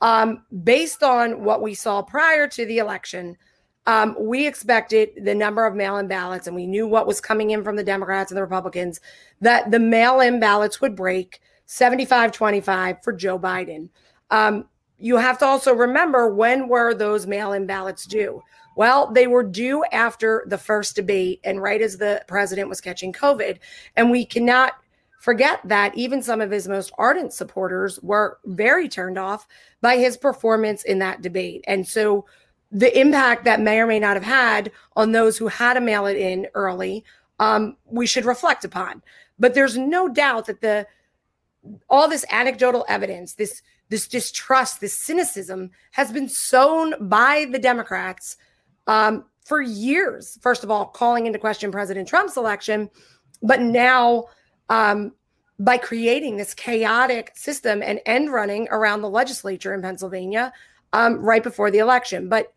Um, 0.00 0.46
based 0.64 1.02
on 1.02 1.44
what 1.44 1.60
we 1.60 1.74
saw 1.74 2.00
prior 2.00 2.48
to 2.48 2.64
the 2.64 2.78
election, 2.78 3.36
um, 3.86 4.16
we 4.18 4.46
expected 4.46 5.10
the 5.26 5.34
number 5.34 5.66
of 5.66 5.74
mail 5.74 5.98
in 5.98 6.08
ballots, 6.08 6.46
and 6.46 6.56
we 6.56 6.66
knew 6.66 6.86
what 6.86 7.06
was 7.06 7.20
coming 7.20 7.50
in 7.50 7.62
from 7.62 7.76
the 7.76 7.84
Democrats 7.84 8.30
and 8.30 8.38
the 8.38 8.42
Republicans, 8.42 8.98
that 9.42 9.70
the 9.70 9.78
mail 9.78 10.20
in 10.20 10.40
ballots 10.40 10.80
would 10.80 10.96
break 10.96 11.42
75 11.66 12.32
25 12.32 12.96
for 13.02 13.12
Joe 13.12 13.38
Biden. 13.38 13.90
Um, 14.30 14.64
you 14.96 15.18
have 15.18 15.36
to 15.40 15.44
also 15.44 15.74
remember 15.74 16.32
when 16.32 16.68
were 16.68 16.94
those 16.94 17.26
mail 17.26 17.52
in 17.52 17.66
ballots 17.66 18.06
due? 18.06 18.42
Well, 18.76 19.10
they 19.12 19.26
were 19.26 19.42
due 19.42 19.84
after 19.92 20.44
the 20.46 20.58
first 20.58 20.96
debate 20.96 21.40
and 21.44 21.62
right 21.62 21.80
as 21.80 21.98
the 21.98 22.24
president 22.26 22.68
was 22.68 22.80
catching 22.80 23.12
COVID. 23.12 23.58
And 23.96 24.10
we 24.10 24.24
cannot 24.24 24.74
forget 25.20 25.60
that 25.64 25.96
even 25.96 26.22
some 26.22 26.40
of 26.40 26.50
his 26.50 26.66
most 26.66 26.92
ardent 26.98 27.32
supporters 27.32 28.00
were 28.02 28.38
very 28.44 28.88
turned 28.88 29.18
off 29.18 29.46
by 29.80 29.96
his 29.96 30.16
performance 30.16 30.82
in 30.82 30.98
that 30.98 31.22
debate. 31.22 31.62
And 31.68 31.86
so 31.86 32.26
the 32.72 32.98
impact 32.98 33.44
that 33.44 33.60
may 33.60 33.78
or 33.78 33.86
may 33.86 34.00
not 34.00 34.16
have 34.16 34.24
had 34.24 34.72
on 34.96 35.12
those 35.12 35.36
who 35.36 35.46
had 35.46 35.74
to 35.74 35.80
mail 35.80 36.06
it 36.06 36.16
in 36.16 36.48
early, 36.54 37.04
um, 37.38 37.76
we 37.86 38.06
should 38.06 38.24
reflect 38.24 38.64
upon. 38.64 39.02
But 39.38 39.54
there's 39.54 39.76
no 39.76 40.08
doubt 40.08 40.46
that 40.46 40.60
the 40.60 40.86
all 41.88 42.08
this 42.08 42.24
anecdotal 42.30 42.84
evidence, 42.88 43.34
this 43.34 43.62
this 43.90 44.08
distrust, 44.08 44.80
this 44.80 44.98
cynicism 44.98 45.70
has 45.92 46.10
been 46.10 46.28
sown 46.28 46.94
by 47.08 47.46
the 47.52 47.58
Democrats 47.58 48.36
um, 48.86 49.24
for 49.44 49.60
years. 49.60 50.38
First 50.40 50.64
of 50.64 50.70
all, 50.70 50.86
calling 50.86 51.26
into 51.26 51.38
question 51.38 51.72
President 51.72 52.08
Trump's 52.08 52.36
election, 52.36 52.90
but 53.42 53.60
now 53.60 54.26
um, 54.68 55.12
by 55.58 55.78
creating 55.78 56.36
this 56.36 56.54
chaotic 56.54 57.32
system 57.34 57.82
and 57.82 58.00
end 58.06 58.32
running 58.32 58.68
around 58.70 59.02
the 59.02 59.10
legislature 59.10 59.74
in 59.74 59.82
Pennsylvania 59.82 60.52
um, 60.92 61.18
right 61.18 61.42
before 61.42 61.70
the 61.70 61.78
election. 61.78 62.28
But 62.28 62.52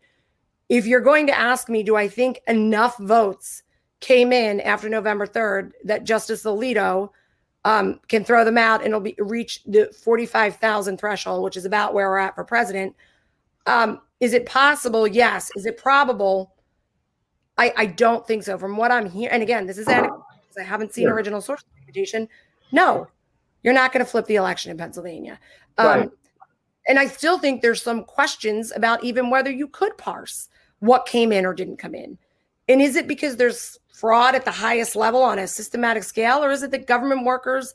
if 0.68 0.86
you're 0.86 1.00
going 1.00 1.26
to 1.28 1.38
ask 1.38 1.68
me, 1.68 1.82
do 1.82 1.96
I 1.96 2.08
think 2.08 2.40
enough 2.48 2.98
votes 2.98 3.62
came 4.00 4.32
in 4.32 4.60
after 4.60 4.88
November 4.88 5.26
3rd 5.26 5.72
that 5.84 6.04
Justice 6.04 6.42
Alito 6.44 7.10
um, 7.64 8.00
can 8.08 8.24
throw 8.24 8.44
them 8.44 8.58
out 8.58 8.80
and 8.80 8.88
it'll 8.88 9.00
be 9.00 9.16
reach 9.18 9.62
the 9.64 9.92
45,000 10.02 10.98
threshold, 10.98 11.42
which 11.42 11.56
is 11.56 11.64
about 11.64 11.94
where 11.94 12.08
we're 12.08 12.18
at 12.18 12.34
for 12.34 12.44
president. 12.44 12.94
Um, 13.66 14.00
is 14.20 14.32
it 14.32 14.46
possible? 14.46 15.06
Yes. 15.06 15.50
Is 15.56 15.66
it 15.66 15.76
probable? 15.76 16.54
I, 17.58 17.72
I 17.76 17.86
don't 17.86 18.26
think 18.26 18.42
so. 18.42 18.58
From 18.58 18.76
what 18.76 18.90
I'm 18.90 19.08
hearing, 19.08 19.32
and 19.32 19.42
again, 19.42 19.66
this 19.66 19.78
is 19.78 19.88
I 19.88 20.08
haven't 20.62 20.94
seen 20.94 21.08
original 21.08 21.40
source 21.40 21.62
documentation. 21.62 22.28
No, 22.72 23.08
you're 23.62 23.74
not 23.74 23.92
going 23.92 24.04
to 24.04 24.10
flip 24.10 24.26
the 24.26 24.36
election 24.36 24.70
in 24.70 24.78
Pennsylvania. 24.78 25.38
Um, 25.78 25.86
right. 25.86 26.10
And 26.88 26.98
I 26.98 27.06
still 27.06 27.38
think 27.38 27.62
there's 27.62 27.82
some 27.82 28.04
questions 28.04 28.72
about 28.74 29.02
even 29.02 29.28
whether 29.28 29.50
you 29.50 29.68
could 29.68 29.96
parse 29.98 30.48
what 30.78 31.06
came 31.06 31.32
in 31.32 31.44
or 31.44 31.52
didn't 31.52 31.78
come 31.78 31.94
in. 31.94 32.16
And 32.68 32.80
is 32.80 32.96
it 32.96 33.08
because 33.08 33.36
there's 33.36 33.78
fraud 33.92 34.34
at 34.34 34.44
the 34.44 34.50
highest 34.50 34.94
level 34.94 35.22
on 35.22 35.38
a 35.38 35.46
systematic 35.46 36.04
scale, 36.04 36.44
or 36.44 36.50
is 36.50 36.62
it 36.62 36.70
that 36.70 36.86
government 36.86 37.24
workers 37.24 37.74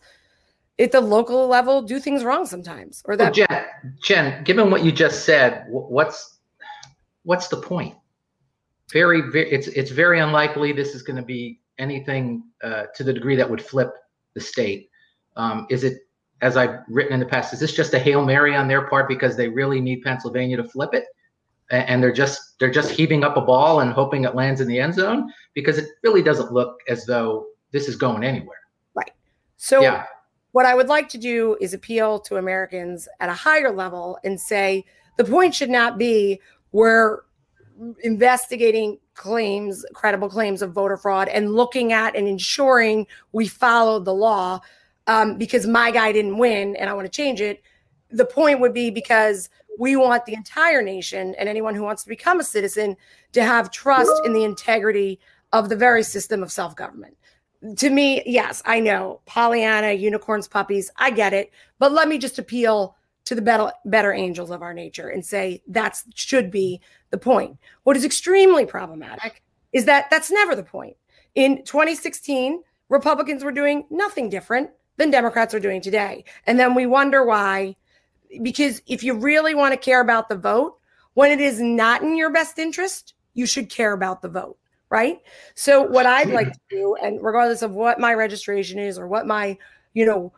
at 0.81 0.91
the 0.91 1.01
local 1.01 1.47
level 1.47 1.81
do 1.81 1.99
things 1.99 2.23
wrong 2.23 2.45
sometimes? 2.45 3.01
Or 3.05 3.15
that 3.15 3.35
well, 3.37 3.47
Jen, 3.47 3.65
Jen, 4.03 4.43
given 4.43 4.71
what 4.71 4.83
you 4.83 4.91
just 4.91 5.25
said, 5.25 5.65
what's 5.69 6.39
what's 7.23 7.47
the 7.47 7.57
point? 7.57 7.95
Very, 8.91 9.21
very 9.21 9.51
it's 9.51 9.67
it's 9.67 9.91
very 9.91 10.19
unlikely 10.19 10.73
this 10.73 10.95
is 10.95 11.03
going 11.03 11.17
to 11.17 11.23
be 11.23 11.61
anything 11.77 12.43
uh, 12.63 12.85
to 12.95 13.03
the 13.03 13.13
degree 13.13 13.35
that 13.35 13.49
would 13.49 13.61
flip 13.61 13.93
the 14.33 14.41
state. 14.41 14.89
Um, 15.37 15.67
is 15.69 15.83
it, 15.83 15.99
as 16.41 16.57
I've 16.57 16.79
written 16.87 17.13
in 17.13 17.19
the 17.19 17.25
past, 17.25 17.53
is 17.53 17.59
this 17.59 17.73
just 17.73 17.93
a 17.93 17.99
hail 17.99 18.25
mary 18.25 18.55
on 18.55 18.67
their 18.67 18.87
part 18.87 19.07
because 19.07 19.37
they 19.37 19.47
really 19.47 19.79
need 19.79 20.01
Pennsylvania 20.01 20.57
to 20.57 20.63
flip 20.63 20.93
it? 20.93 21.05
and 21.71 22.03
they're 22.03 22.11
just 22.11 22.59
they're 22.59 22.69
just 22.69 22.91
heaving 22.91 23.23
up 23.23 23.37
a 23.37 23.41
ball 23.41 23.79
and 23.79 23.93
hoping 23.93 24.25
it 24.25 24.35
lands 24.35 24.59
in 24.59 24.67
the 24.67 24.77
end 24.77 24.93
zone 24.93 25.31
because 25.53 25.77
it 25.77 25.87
really 26.03 26.21
doesn't 26.21 26.51
look 26.51 26.77
as 26.89 27.05
though 27.05 27.45
this 27.71 27.87
is 27.87 27.95
going 27.95 28.25
anywhere. 28.25 28.59
Right. 28.93 29.11
So 29.55 29.81
yeah. 29.81 30.03
What 30.51 30.65
I 30.65 30.75
would 30.75 30.87
like 30.87 31.09
to 31.09 31.17
do 31.17 31.57
is 31.61 31.73
appeal 31.73 32.19
to 32.21 32.35
Americans 32.35 33.07
at 33.19 33.29
a 33.29 33.33
higher 33.33 33.71
level 33.71 34.19
and 34.23 34.39
say 34.39 34.85
the 35.17 35.23
point 35.23 35.55
should 35.55 35.69
not 35.69 35.97
be 35.97 36.41
we're 36.71 37.19
investigating 38.03 38.99
claims, 39.13 39.85
credible 39.93 40.29
claims 40.29 40.61
of 40.61 40.71
voter 40.71 40.97
fraud, 40.97 41.27
and 41.27 41.53
looking 41.53 41.93
at 41.93 42.15
and 42.15 42.27
ensuring 42.27 43.07
we 43.31 43.47
followed 43.47 44.05
the 44.05 44.13
law 44.13 44.59
um, 45.07 45.37
because 45.37 45.65
my 45.67 45.91
guy 45.91 46.11
didn't 46.11 46.37
win 46.37 46.75
and 46.75 46.89
I 46.89 46.93
want 46.93 47.05
to 47.05 47.11
change 47.11 47.41
it. 47.41 47.61
The 48.11 48.25
point 48.25 48.59
would 48.59 48.73
be 48.73 48.89
because 48.89 49.49
we 49.79 49.95
want 49.95 50.25
the 50.25 50.33
entire 50.33 50.81
nation 50.81 51.33
and 51.37 51.47
anyone 51.47 51.75
who 51.75 51.83
wants 51.83 52.03
to 52.03 52.09
become 52.09 52.39
a 52.39 52.43
citizen 52.43 52.97
to 53.31 53.43
have 53.43 53.71
trust 53.71 54.11
in 54.25 54.33
the 54.33 54.43
integrity 54.43 55.19
of 55.53 55.69
the 55.69 55.75
very 55.75 56.03
system 56.03 56.43
of 56.43 56.51
self 56.51 56.75
government. 56.75 57.17
To 57.77 57.89
me, 57.89 58.23
yes, 58.25 58.63
I 58.65 58.79
know 58.79 59.21
Pollyanna, 59.25 59.93
unicorns, 59.93 60.47
puppies, 60.47 60.89
I 60.97 61.11
get 61.11 61.33
it. 61.33 61.51
But 61.79 61.91
let 61.91 62.07
me 62.07 62.17
just 62.17 62.39
appeal 62.39 62.95
to 63.25 63.35
the 63.35 63.41
better, 63.41 63.71
better 63.85 64.11
angels 64.13 64.49
of 64.49 64.61
our 64.61 64.73
nature 64.73 65.09
and 65.09 65.23
say 65.23 65.61
that 65.67 66.01
should 66.15 66.49
be 66.49 66.81
the 67.11 67.17
point. 67.17 67.57
What 67.83 67.95
is 67.95 68.03
extremely 68.03 68.65
problematic 68.65 69.43
is 69.73 69.85
that 69.85 70.09
that's 70.09 70.31
never 70.31 70.55
the 70.55 70.63
point. 70.63 70.97
In 71.35 71.63
2016, 71.63 72.63
Republicans 72.89 73.43
were 73.43 73.51
doing 73.51 73.85
nothing 73.89 74.27
different 74.27 74.71
than 74.97 75.11
Democrats 75.11 75.53
are 75.53 75.59
doing 75.59 75.81
today. 75.81 76.25
And 76.47 76.59
then 76.59 76.73
we 76.73 76.85
wonder 76.85 77.23
why 77.23 77.75
because 78.41 78.81
if 78.87 79.03
you 79.03 79.13
really 79.13 79.55
want 79.55 79.73
to 79.73 79.77
care 79.77 80.01
about 80.01 80.29
the 80.29 80.37
vote, 80.37 80.77
when 81.13 81.31
it 81.31 81.41
is 81.41 81.59
not 81.59 82.01
in 82.01 82.15
your 82.15 82.31
best 82.31 82.57
interest, 82.57 83.13
you 83.33 83.45
should 83.45 83.69
care 83.69 83.93
about 83.93 84.21
the 84.21 84.29
vote, 84.29 84.57
right? 84.91 85.21
So 85.55 85.81
what 85.81 86.05
I'd 86.05 86.29
like 86.29 86.51
to 86.51 86.59
do, 86.69 86.95
and 87.01 87.23
regardless 87.23 87.61
of 87.61 87.71
what 87.71 87.99
my 87.99 88.13
registration 88.13 88.77
is 88.77 88.99
or 88.99 89.07
what 89.07 89.25
my, 89.25 89.57
you 89.93 90.05
know, 90.05 90.33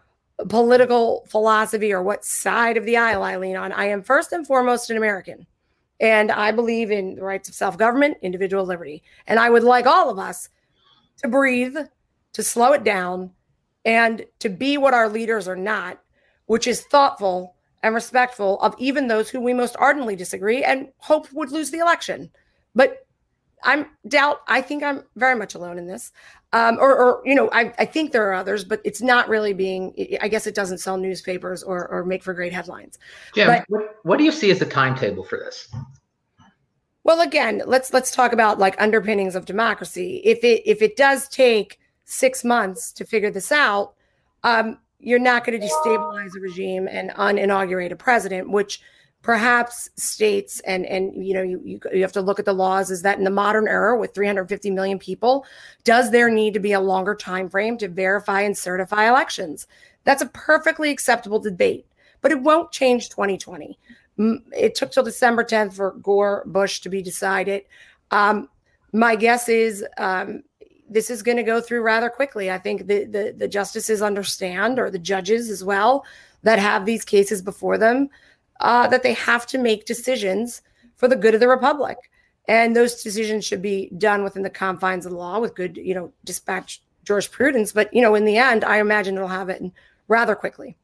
political 0.48 1.25
philosophy 1.27 1.91
or 1.91 2.03
what 2.03 2.24
side 2.24 2.77
of 2.77 2.86
the 2.86 2.95
aisle 2.95 3.24
I 3.24 3.36
lean 3.36 3.55
on, 3.55 3.72
I 3.72 3.86
am 3.86 4.03
first 4.03 4.31
and 4.31 4.45
foremost 4.45 4.91
an 4.91 4.98
American. 4.98 5.48
And 6.00 6.31
I 6.31 6.51
believe 6.51 6.91
in 6.91 7.15
the 7.15 7.24
rights 7.24 7.50
of 7.50 7.55
self 7.55 7.77
government, 7.77 8.17
individual 8.22 8.63
liberty. 8.63 9.03
And 9.25 9.39
I 9.39 9.50
would 9.50 9.63
like 9.63 9.88
all 9.88 10.10
of 10.10 10.19
us 10.19 10.50
to 11.17 11.27
breathe, 11.27 11.75
to 12.33 12.43
slow 12.43 12.74
it 12.74 12.83
down, 12.83 13.31
and 13.86 14.24
to 14.39 14.50
be 14.50 14.77
what 14.77 14.93
our 14.93 15.10
leaders 15.10 15.48
are 15.48 15.55
not, 15.55 16.00
which 16.45 16.67
is 16.67 16.81
thoughtful 16.81 17.55
and 17.81 17.95
respectful 17.95 18.60
of 18.62 18.75
even 18.77 19.07
those 19.07 19.29
who 19.29 19.41
we 19.41 19.53
most 19.53 19.75
ardently 19.79 20.15
disagree 20.15 20.63
and 20.63 20.89
hope 20.98 21.31
would 21.33 21.51
lose 21.51 21.72
the 21.72 21.79
election. 21.79 22.29
But 22.75 23.05
I'm 23.63 23.88
doubt. 24.08 24.41
I 24.48 24.62
think 24.62 24.84
I'm 24.84 25.03
very 25.15 25.36
much 25.36 25.55
alone 25.55 25.77
in 25.77 25.88
this, 25.88 26.12
um, 26.51 26.77
or, 26.79 26.96
or, 26.96 27.22
you 27.25 27.34
know, 27.34 27.50
I, 27.51 27.74
I 27.79 27.86
think 27.86 28.12
there 28.12 28.29
are 28.29 28.34
others, 28.34 28.63
but 28.63 28.82
it's 28.84 29.01
not 29.01 29.27
really 29.27 29.53
being. 29.53 29.93
I 30.22 30.27
guess 30.27 30.46
it 30.46 30.55
doesn't 30.55 30.79
sell 30.79 30.98
newspapers 30.98 31.63
or, 31.63 31.88
or 31.88 32.05
make 32.05 32.24
for 32.24 32.34
great 32.34 32.53
headlines. 32.53 33.00
Jim, 33.34 33.48
but, 33.48 33.65
what, 33.67 33.96
what 34.03 34.17
do 34.17 34.24
you 34.24 34.32
see 34.32 34.51
as 34.51 34.60
the 34.60 34.65
timetable 34.65 35.24
for 35.24 35.38
this? 35.38 35.67
Well, 37.03 37.22
again, 37.22 37.62
let's 37.65 37.91
let's 37.91 38.12
talk 38.12 38.32
about 38.32 38.60
like 38.60 38.79
underpinnings 38.82 39.36
of 39.36 39.46
democracy. 39.46 40.22
If 40.24 40.43
it 40.43 40.62
if 40.65 40.82
it 40.82 40.96
does 40.96 41.27
take 41.27 41.79
six 42.05 42.43
months 42.43 42.91
to 42.93 43.05
figure 43.05 43.32
this 43.32 43.51
out, 43.51 43.93
um, 44.43 44.77
you're 45.00 45.20
not 45.20 45.46
going 45.46 45.60
to 45.60 45.67
destabilize 45.67 46.29
a 46.38 46.39
regime 46.39 46.88
and 46.88 47.12
uninaugurate 47.12 47.91
a 47.91 47.96
president, 47.96 48.50
which 48.50 48.82
perhaps 49.24 49.89
states 49.96 50.60
and 50.62 50.86
and 50.86 51.25
you 51.25 51.34
know 51.34 51.42
you, 51.42 51.80
you, 51.92 52.01
have 52.01 52.12
to 52.12 52.22
look 52.22 52.39
at 52.39 52.46
the 52.46 52.53
laws 52.53 52.92
is 52.92 53.01
that 53.01 53.18
in 53.18 53.24
the 53.24 53.30
modern 53.30 53.68
era 53.68 53.98
with 53.98 54.13
350 54.13 54.70
million 54.70 55.00
people 55.00 55.46
does 55.84 56.12
there 56.12 56.30
need 56.30 56.53
to 56.53 56.60
be 56.60 56.74
a 56.74 56.80
longer 56.80 57.15
time 57.15 57.50
frame 57.50 57.77
to 57.77 57.88
verify 57.88 58.42
and 58.42 58.56
certify 58.58 59.08
elections? 59.10 59.65
That's 60.03 60.22
a 60.22 60.27
perfectly 60.27 60.92
acceptable 60.92 61.39
debate 61.39 61.88
but 62.22 62.32
it 62.32 62.42
won't 62.42 62.72
change 62.72 63.10
2020 63.10 63.80
it 64.51 64.75
took 64.75 64.92
till 64.92 65.03
december 65.03 65.44
10th 65.44 65.74
for 65.74 65.92
gore 66.03 66.44
bush 66.46 66.82
to 66.82 66.89
be 66.89 67.01
decided. 67.01 67.63
Um, 68.12 68.48
my 68.92 69.15
guess 69.15 69.50
is 69.50 69.84
um, 69.98 70.44
this 70.89 71.10
is 71.10 71.24
going 71.24 71.38
to 71.38 71.44
go 71.44 71.60
through 71.60 71.82
rather 71.82 72.10
quickly. 72.10 72.51
I 72.51 72.60
think 72.60 72.86
the, 72.88 73.06
the, 73.06 73.34
the 73.36 73.48
justices 73.48 74.01
understand, 74.01 74.77
or 74.77 74.92
the 74.92 75.00
judges 75.00 75.50
as 75.50 75.63
well, 75.63 76.06
that 76.44 76.60
have 76.60 76.86
these 76.86 77.03
cases 77.03 77.42
before 77.42 77.77
them, 77.77 78.10
uh, 78.60 78.88
that 78.88 79.03
they 79.03 79.13
have 79.13 79.45
to 79.48 79.57
make 79.57 79.86
decisions 79.86 80.62
for 80.95 81.07
the 81.07 81.15
good 81.15 81.33
of 81.33 81.39
the 81.39 81.48
republic, 81.48 81.98
and 82.48 82.75
those 82.75 83.01
decisions 83.01 83.45
should 83.45 83.62
be 83.62 83.89
done 83.98 84.24
within 84.24 84.43
the 84.43 84.50
confines 84.50 85.05
of 85.05 85.12
the 85.12 85.17
law 85.17 85.39
with 85.39 85.55
good, 85.55 85.77
you 85.77 85.95
know, 85.95 86.12
dispatch 86.24 86.81
jurisprudence. 87.03 87.72
But 87.72 87.93
you 87.93 88.01
know, 88.01 88.15
in 88.15 88.25
the 88.25 88.38
end, 88.38 88.63
I 88.63 88.79
imagine 88.79 89.15
it'll 89.15 89.27
have 89.27 89.50
it 89.50 89.62
rather 90.07 90.36
quickly. 90.36 90.77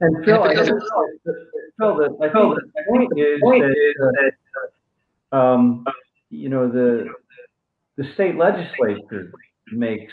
And 0.00 0.24
Phil, 0.24 0.42
I, 0.42 0.54
Phil, 0.54 1.96
the, 1.96 2.16
I 2.20 2.28
think 2.28 3.10
the 3.14 3.38
point 3.42 3.64
is 3.64 3.94
that, 5.30 5.36
um, 5.36 5.84
you 6.30 6.48
know, 6.48 6.68
the 6.68 7.08
the 7.96 8.04
state 8.14 8.36
legislature 8.36 9.32
makes 9.72 10.12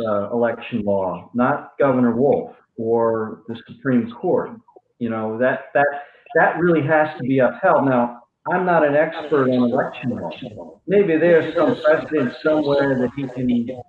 uh, 0.00 0.30
election 0.30 0.82
law, 0.82 1.30
not 1.34 1.72
Governor 1.78 2.14
Wolf 2.14 2.54
or 2.76 3.42
the 3.48 3.56
Supreme 3.66 4.10
Court. 4.12 4.50
You 4.98 5.10
know 5.10 5.38
that 5.38 5.66
that 5.74 5.86
that 6.34 6.58
really 6.58 6.86
has 6.86 7.16
to 7.18 7.22
be 7.24 7.38
upheld. 7.38 7.84
Now, 7.86 8.22
I'm 8.50 8.66
not 8.66 8.86
an 8.86 8.94
expert 8.94 9.50
on 9.50 9.70
election 9.70 10.10
law. 10.10 10.80
Maybe 10.86 11.16
there's 11.16 11.54
some 11.54 11.80
precedent 11.80 12.34
somewhere 12.42 12.98
that 12.98 13.10
he 13.16 13.28
can 13.28 13.82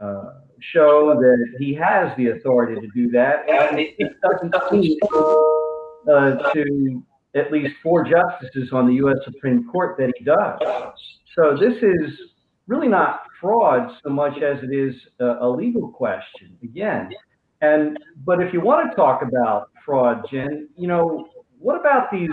uh, 0.00 0.24
show 0.60 1.14
that 1.18 1.56
he 1.58 1.74
has 1.74 2.16
the 2.16 2.28
authority 2.28 2.80
to 2.80 2.86
do 2.94 3.10
that, 3.10 3.48
and 3.48 3.78
it, 3.80 4.16
doesn't 4.22 4.54
seem 4.70 4.98
uh, 6.12 6.52
to 6.52 7.02
at 7.34 7.52
least 7.52 7.74
four 7.82 8.04
justices 8.04 8.70
on 8.72 8.86
the 8.86 8.94
U.S. 8.94 9.16
Supreme 9.24 9.68
Court 9.68 9.96
that 9.98 10.12
he 10.16 10.24
does. 10.24 10.58
So 11.34 11.56
this 11.56 11.82
is 11.82 12.18
really 12.66 12.88
not 12.88 13.22
fraud 13.40 13.90
so 14.02 14.10
much 14.10 14.42
as 14.42 14.62
it 14.62 14.72
is 14.72 14.94
a, 15.20 15.38
a 15.40 15.48
legal 15.48 15.88
question 15.88 16.56
again. 16.62 17.10
And 17.60 17.98
but 18.24 18.40
if 18.40 18.52
you 18.52 18.60
want 18.60 18.90
to 18.90 18.96
talk 18.96 19.22
about 19.22 19.70
fraud, 19.84 20.24
Jen, 20.30 20.68
you 20.76 20.86
know, 20.86 21.28
what 21.58 21.80
about 21.80 22.10
these 22.10 22.30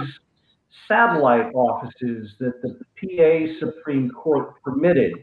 satellite 0.88 1.52
offices 1.54 2.36
that 2.40 2.62
the 2.62 2.78
PA 3.00 3.60
Supreme 3.60 4.10
Court 4.12 4.62
permitted. 4.64 5.14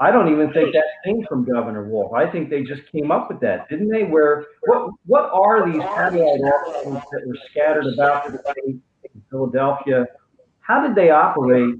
I 0.00 0.12
don't 0.12 0.30
even 0.32 0.52
think 0.52 0.72
that 0.74 0.84
came 1.04 1.24
from 1.28 1.44
Governor 1.44 1.88
Wolf. 1.88 2.12
I 2.12 2.30
think 2.30 2.50
they 2.50 2.62
just 2.62 2.82
came 2.92 3.10
up 3.10 3.28
with 3.28 3.40
that, 3.40 3.68
didn't 3.68 3.88
they? 3.88 4.04
Where 4.04 4.44
what 4.66 4.90
what 5.06 5.30
are 5.32 5.70
these 5.70 5.82
satellite 5.82 6.40
offices 6.40 7.02
that 7.10 7.26
were 7.26 7.38
scattered 7.50 7.86
about 7.94 8.30
the 8.30 8.38
state 8.38 8.76
in 8.76 9.22
Philadelphia? 9.28 10.06
How 10.60 10.86
did 10.86 10.94
they 10.94 11.10
operate? 11.10 11.74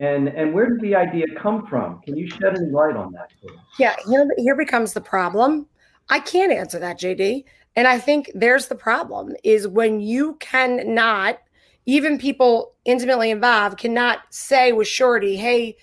And 0.00 0.28
and 0.28 0.54
where 0.54 0.70
did 0.70 0.80
the 0.80 0.94
idea 0.94 1.26
come 1.36 1.66
from? 1.66 2.00
Can 2.00 2.16
you 2.16 2.26
shed 2.26 2.56
any 2.56 2.70
light 2.70 2.96
on 2.96 3.12
that? 3.12 3.30
Please? 3.40 3.58
Yeah, 3.78 3.96
here, 4.08 4.26
here 4.38 4.56
becomes 4.56 4.94
the 4.94 5.02
problem. 5.02 5.66
I 6.08 6.20
can't 6.20 6.52
answer 6.52 6.78
that, 6.78 6.98
JD. 6.98 7.44
And 7.76 7.88
I 7.88 7.98
think 7.98 8.30
there's 8.34 8.68
the 8.68 8.74
problem 8.74 9.34
is 9.42 9.66
when 9.66 10.00
you 10.00 10.34
cannot, 10.34 11.38
even 11.86 12.18
people 12.18 12.74
intimately 12.84 13.30
involved 13.30 13.78
cannot 13.78 14.20
say 14.30 14.72
with 14.72 14.88
surety, 14.88 15.36
hey, 15.36 15.76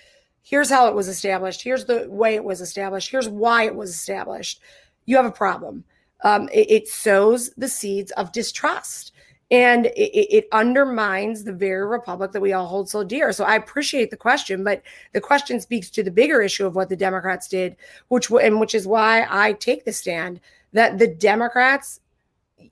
here's 0.43 0.69
how 0.69 0.87
it 0.87 0.95
was 0.95 1.07
established, 1.07 1.63
here's 1.63 1.85
the 1.85 2.07
way 2.09 2.35
it 2.35 2.43
was 2.43 2.61
established, 2.61 3.09
here's 3.09 3.29
why 3.29 3.63
it 3.63 3.75
was 3.75 3.89
established. 3.89 4.61
You 5.05 5.17
have 5.17 5.25
a 5.25 5.31
problem. 5.31 5.83
Um, 6.23 6.49
it, 6.51 6.69
it 6.69 6.87
sows 6.87 7.49
the 7.57 7.69
seeds 7.69 8.11
of 8.11 8.31
distrust 8.31 9.13
and 9.51 9.87
it, 9.87 10.35
it, 10.35 10.47
undermines 10.51 11.43
the 11.43 11.53
very 11.53 11.85
republic 11.85 12.31
that 12.33 12.41
we 12.41 12.53
all 12.53 12.67
hold 12.67 12.89
so 12.89 13.03
dear. 13.03 13.31
So 13.31 13.45
I 13.45 13.55
appreciate 13.55 14.11
the 14.11 14.17
question, 14.17 14.63
but 14.63 14.83
the 15.13 15.21
question 15.21 15.59
speaks 15.59 15.89
to 15.91 16.03
the 16.03 16.11
bigger 16.11 16.41
issue 16.41 16.67
of 16.67 16.75
what 16.75 16.89
the 16.89 16.95
Democrats 16.95 17.47
did, 17.47 17.75
which 18.09 18.29
and 18.29 18.59
which 18.59 18.75
is 18.75 18.85
why 18.85 19.25
I 19.27 19.53
take 19.53 19.85
the 19.85 19.93
stand 19.93 20.39
that 20.73 20.97
the 20.97 21.07
Democrats. 21.07 21.99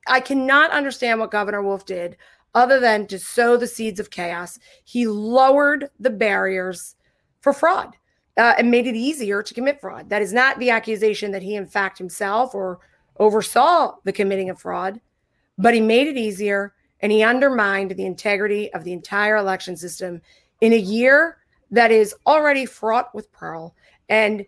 I 0.08 0.20
cannot 0.20 0.72
understand 0.72 1.20
what 1.20 1.32
Governor 1.32 1.64
Wolf 1.64 1.86
did 1.86 2.18
other 2.54 2.80
than 2.80 3.08
to 3.08 3.20
sow 3.20 3.56
the 3.56 3.68
seeds 3.68 4.00
of 4.00 4.10
chaos. 4.10 4.60
He 4.84 5.08
lowered 5.08 5.90
the 6.00 6.10
barriers 6.10 6.96
for 7.40 7.54
fraud 7.54 7.96
uh, 8.36 8.56
and 8.58 8.70
made 8.70 8.88
it 8.88 8.96
easier 8.96 9.42
to 9.42 9.54
commit 9.54 9.80
fraud. 9.80 10.10
That 10.10 10.22
is 10.22 10.34
not 10.34 10.60
the 10.60 10.72
accusation 10.72 11.32
that 11.32 11.42
he, 11.42 11.56
in 11.56 11.68
fact, 11.68 11.98
himself 11.98 12.54
or 12.54 12.80
oversaw 13.18 13.96
the 14.04 14.12
committing 14.12 14.50
of 14.50 14.60
fraud 14.60 15.00
but 15.58 15.74
he 15.74 15.82
made 15.82 16.08
it 16.08 16.18
easier 16.18 16.74
and 17.02 17.12
he 17.12 17.24
undermined 17.24 17.92
the 17.92 18.06
integrity 18.06 18.72
of 18.74 18.84
the 18.84 18.94
entire 18.94 19.38
election 19.38 19.76
system 19.76 20.22
in 20.62 20.74
a 20.74 20.78
year 20.78 21.38
that 21.72 21.92
is 21.92 22.16
already 22.26 22.66
fraught 22.66 23.14
with 23.14 23.32
peril 23.32 23.76
and 24.10 24.46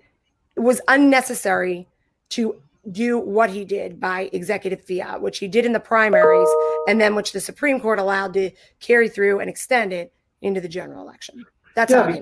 was 0.56 0.82
unnecessary 0.88 1.88
to 2.29 2.60
do 2.91 3.19
what 3.19 3.50
he 3.50 3.65
did 3.65 4.00
by 4.00 4.29
executive 4.33 4.81
fiat, 4.86 5.21
which 5.21 5.39
he 5.39 5.48
did 5.48 5.65
in 5.65 5.74
the 5.74 5.79
primaries, 5.79 6.50
and 6.88 7.00
then 7.00 7.15
which 7.15 7.31
the 7.33 7.41
Supreme 7.41 7.79
Court 7.79 8.00
allowed 8.00 8.33
to 8.33 8.51
carry 8.79 9.09
through 9.09 9.39
and 9.39 9.50
extend 9.50 9.93
it 9.93 10.13
into 10.41 10.62
the 10.62 10.69
general 10.69 11.03
election. 11.03 11.45
That's 11.75 11.91
yeah, 11.91 12.19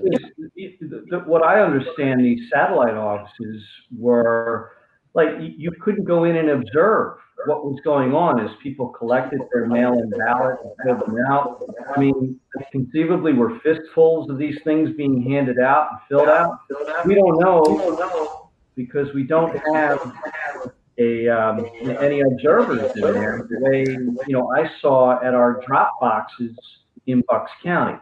what 1.26 1.42
I 1.42 1.60
understand. 1.60 2.24
These 2.24 2.48
satellite 2.52 2.94
offices 2.94 3.62
were 3.96 4.72
like 5.14 5.28
you 5.40 5.72
couldn't 5.80 6.04
go 6.04 6.24
in 6.24 6.36
and 6.36 6.50
observe 6.50 7.18
what 7.46 7.64
was 7.64 7.80
going 7.84 8.14
on 8.14 8.40
as 8.44 8.50
people 8.62 8.88
collected 8.88 9.40
their 9.52 9.66
mail-in 9.66 10.10
ballots 10.10 10.62
and 10.62 10.72
filled 10.84 11.00
them 11.00 11.24
out. 11.30 11.62
I 11.94 11.98
mean, 11.98 12.38
conceivably, 12.72 13.32
were 13.32 13.58
fistfuls 13.60 14.28
of 14.28 14.38
these 14.38 14.58
things 14.64 14.90
being 14.96 15.22
handed 15.22 15.58
out 15.58 15.88
and 15.90 16.00
filled 16.08 16.28
out? 16.28 16.58
We 17.04 17.14
don't 17.14 17.38
know 17.40 18.37
because 18.78 19.12
we 19.12 19.24
don't 19.24 19.54
have 19.74 20.12
a 20.98 21.28
um, 21.28 21.66
any 22.00 22.20
observers 22.20 22.96
in 22.96 23.02
there. 23.12 23.46
The 23.50 23.58
way 23.60 23.84
you 23.88 24.34
know, 24.36 24.50
I 24.52 24.70
saw 24.80 25.20
at 25.20 25.34
our 25.34 25.60
drop 25.66 26.00
boxes 26.00 26.56
in 27.06 27.22
Bucks 27.28 27.50
County. 27.62 27.98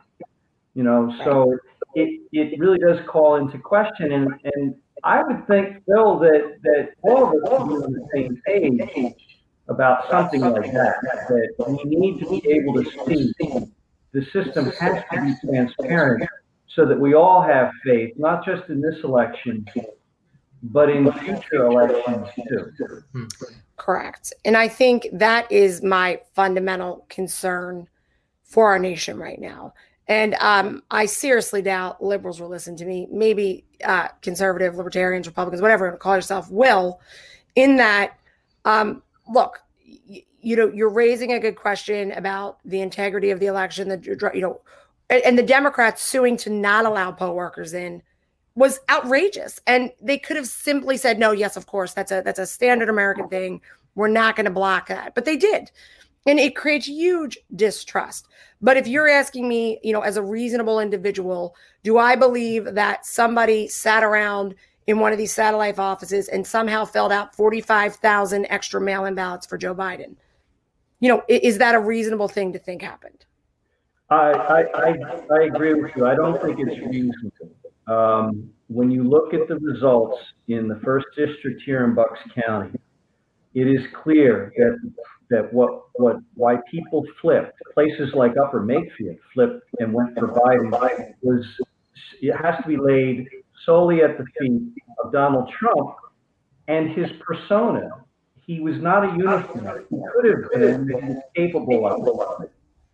You 0.75 0.85
know, 0.85 1.12
so 1.25 1.56
it 1.95 2.21
it 2.33 2.61
really 2.61 2.78
does 2.78 2.99
call 3.09 3.37
into 3.37 3.59
question 3.59 4.12
and 4.12 4.28
and 4.45 4.76
I 5.04 5.23
would 5.23 5.47
think, 5.47 5.84
Phil, 5.86 6.19
that, 6.21 6.56
that 6.62 6.89
all 7.02 7.28
of 7.28 7.45
us 7.45 7.50
are 7.50 7.84
on 7.84 7.93
the 7.93 8.08
same 8.15 8.41
page 8.47 9.15
about 9.69 10.10
something 10.10 10.41
like 10.41 10.73
that, 10.73 10.97
that 11.28 11.84
we 11.84 11.97
need 11.97 12.19
to 12.21 12.28
be 12.28 12.43
able 12.50 12.82
to 12.82 12.91
see 13.06 13.32
the 14.12 14.25
system 14.32 14.71
has 14.80 15.04
to 15.12 15.21
be 15.23 15.34
transparent 15.47 16.28
so 16.75 16.86
that 16.86 16.99
we 16.99 17.15
all 17.15 17.43
have 17.43 17.71
faith, 17.84 18.15
not 18.17 18.45
just 18.45 18.69
in 18.69 18.80
this 18.80 18.97
election, 19.04 19.67
but 20.73 20.89
in 20.89 21.13
future 21.13 21.67
elections 21.67 22.29
too. 22.49 22.73
Correct. 23.76 24.33
And 24.45 24.57
I 24.57 24.69
think 24.69 25.09
that 25.13 25.50
is 25.50 25.83
my 25.83 26.21
fundamental 26.35 27.07
concern 27.09 27.89
for 28.43 28.69
our 28.69 28.79
nation 28.79 29.19
right 29.19 29.41
now. 29.41 29.75
And 30.09 30.35
um, 30.35 30.83
I 30.91 31.07
seriously 31.07 31.63
doubt 31.63 32.02
liberals 32.02 32.41
will 32.41 32.49
listen 32.49 32.76
to 32.76 32.85
me. 32.85 33.09
Maybe 33.11 33.65
uh, 33.85 34.09
conservative, 34.23 34.76
libertarians, 34.76 35.26
Republicans, 35.26 35.61
whatever 35.61 35.91
you 35.91 35.97
call 35.97 36.15
yourself, 36.15 36.50
will. 36.50 37.00
In 37.57 37.76
that, 37.76 38.19
um, 38.65 39.02
look, 39.29 39.59
you, 39.83 40.23
you 40.41 40.57
know, 40.57 40.69
you're 40.69 40.91
raising 40.91 41.33
a 41.33 41.41
good 41.41 41.57
question 41.57 42.13
about 42.13 42.59
the 42.65 42.81
integrity 42.81 43.31
of 43.31 43.41
the 43.41 43.47
election. 43.47 43.89
That 43.89 44.07
you 44.07 44.41
know, 44.41 44.61
and, 45.11 45.23
and 45.23 45.39
the 45.39 45.43
Democrats 45.43 46.02
suing 46.02 46.37
to 46.39 46.50
not 46.50 46.87
allow 46.87 47.11
poll 47.11 47.35
workers 47.35 47.75
in 47.75 48.00
was 48.56 48.80
outrageous. 48.90 49.60
And 49.66 49.92
they 50.02 50.19
could 50.19 50.36
have 50.36 50.49
simply 50.49 50.97
said, 50.97 51.19
"No, 51.19 51.30
yes, 51.30 51.56
of 51.56 51.66
course, 51.66 51.92
that's 51.92 52.10
a 52.10 52.23
that's 52.25 52.40
a 52.40 52.47
standard 52.47 52.88
American 52.88 53.28
thing. 53.28 53.60
We're 53.95 54.08
not 54.08 54.34
going 54.34 54.47
to 54.47 54.50
block 54.50 54.88
that." 54.88 55.14
But 55.14 55.25
they 55.25 55.36
did 55.36 55.71
and 56.26 56.40
it 56.40 56.56
creates 56.56 56.86
huge 56.86 57.38
distrust 57.54 58.28
but 58.60 58.76
if 58.76 58.86
you're 58.86 59.08
asking 59.08 59.49
me 59.49 59.78
you 59.82 59.92
know 59.92 60.00
as 60.00 60.16
a 60.16 60.23
reasonable 60.23 60.80
individual 60.80 61.54
do 61.82 61.99
i 61.99 62.14
believe 62.14 62.75
that 62.75 63.06
somebody 63.06 63.69
sat 63.69 64.02
around 64.02 64.54
in 64.86 64.99
one 64.99 65.12
of 65.12 65.19
these 65.19 65.32
satellite 65.32 65.78
offices 65.78 66.28
and 66.28 66.47
somehow 66.47 66.84
filled 66.84 67.12
out 67.12 67.34
45,000 67.34 68.47
extra 68.50 68.80
mail-in 68.80 69.14
ballots 69.14 69.47
for 69.47 69.56
joe 69.56 69.75
biden 69.75 70.16
you 71.00 71.08
know 71.08 71.23
is 71.28 71.58
that 71.58 71.75
a 71.75 71.80
reasonable 71.80 72.28
thing 72.28 72.52
to 72.52 72.58
think 72.58 72.82
happened 72.82 73.25
i 74.10 74.32
i 74.32 74.60
i, 74.75 75.21
I 75.30 75.42
agree 75.45 75.75
with 75.75 75.97
you 75.97 76.06
i 76.06 76.14
don't 76.14 76.40
think 76.42 76.58
it's 76.58 76.78
reasonable 76.78 77.55
um, 77.86 78.50
when 78.68 78.90
you 78.90 79.04
look 79.04 79.32
at 79.32 79.49
the 79.49 79.56
results 79.56 80.18
in 80.49 80.68
the 80.68 80.80
first 80.84 81.06
district 81.16 81.62
here 81.64 81.84
in 81.84 81.94
bucks 81.94 82.20
county 82.46 82.78
it 83.54 83.66
is 83.66 83.80
clear 84.02 84.52
that 84.56 84.92
that 85.30 85.52
what 85.52 85.82
what 85.94 86.16
why 86.34 86.56
people 86.70 87.04
flipped 87.20 87.58
places 87.75 88.12
like 88.14 88.32
Upper 88.42 88.60
Makefield 88.60 89.18
flipped 89.34 89.62
and 89.80 89.92
went 89.92 90.16
for 90.18 90.28
Biden 90.28 90.70
was 91.22 91.44
it 92.20 92.36
has 92.36 92.62
to 92.62 92.68
be 92.68 92.76
laid 92.76 93.26
solely 93.64 94.02
at 94.02 94.18
the 94.18 94.25
feet 94.38 94.62
of 95.02 95.12
Donald 95.12 95.50
Trump 95.58 95.96
and 96.68 96.90
his 96.90 97.10
persona. 97.20 97.88
He 98.46 98.60
was 98.60 98.76
not 98.76 99.04
a 99.04 99.16
unicorn. 99.16 99.84
He 99.90 99.96
could 100.12 100.30
have 100.30 100.50
been 100.52 100.88
he 100.88 101.08
was 101.08 101.22
capable 101.34 101.86
of 101.86 102.42
it. 102.42 102.52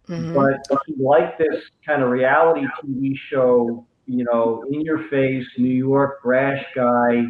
Mm-hmm. 0.08 0.34
But 0.34 0.80
he 0.86 0.94
liked 0.98 1.38
this 1.38 1.62
kind 1.86 2.02
of 2.02 2.10
reality 2.10 2.66
TV 2.84 3.14
show, 3.30 3.86
you 4.06 4.24
know, 4.24 4.64
in 4.70 4.80
your 4.82 5.08
face, 5.08 5.46
New 5.58 5.68
York 5.68 6.22
brash 6.22 6.64
guy, 6.74 7.24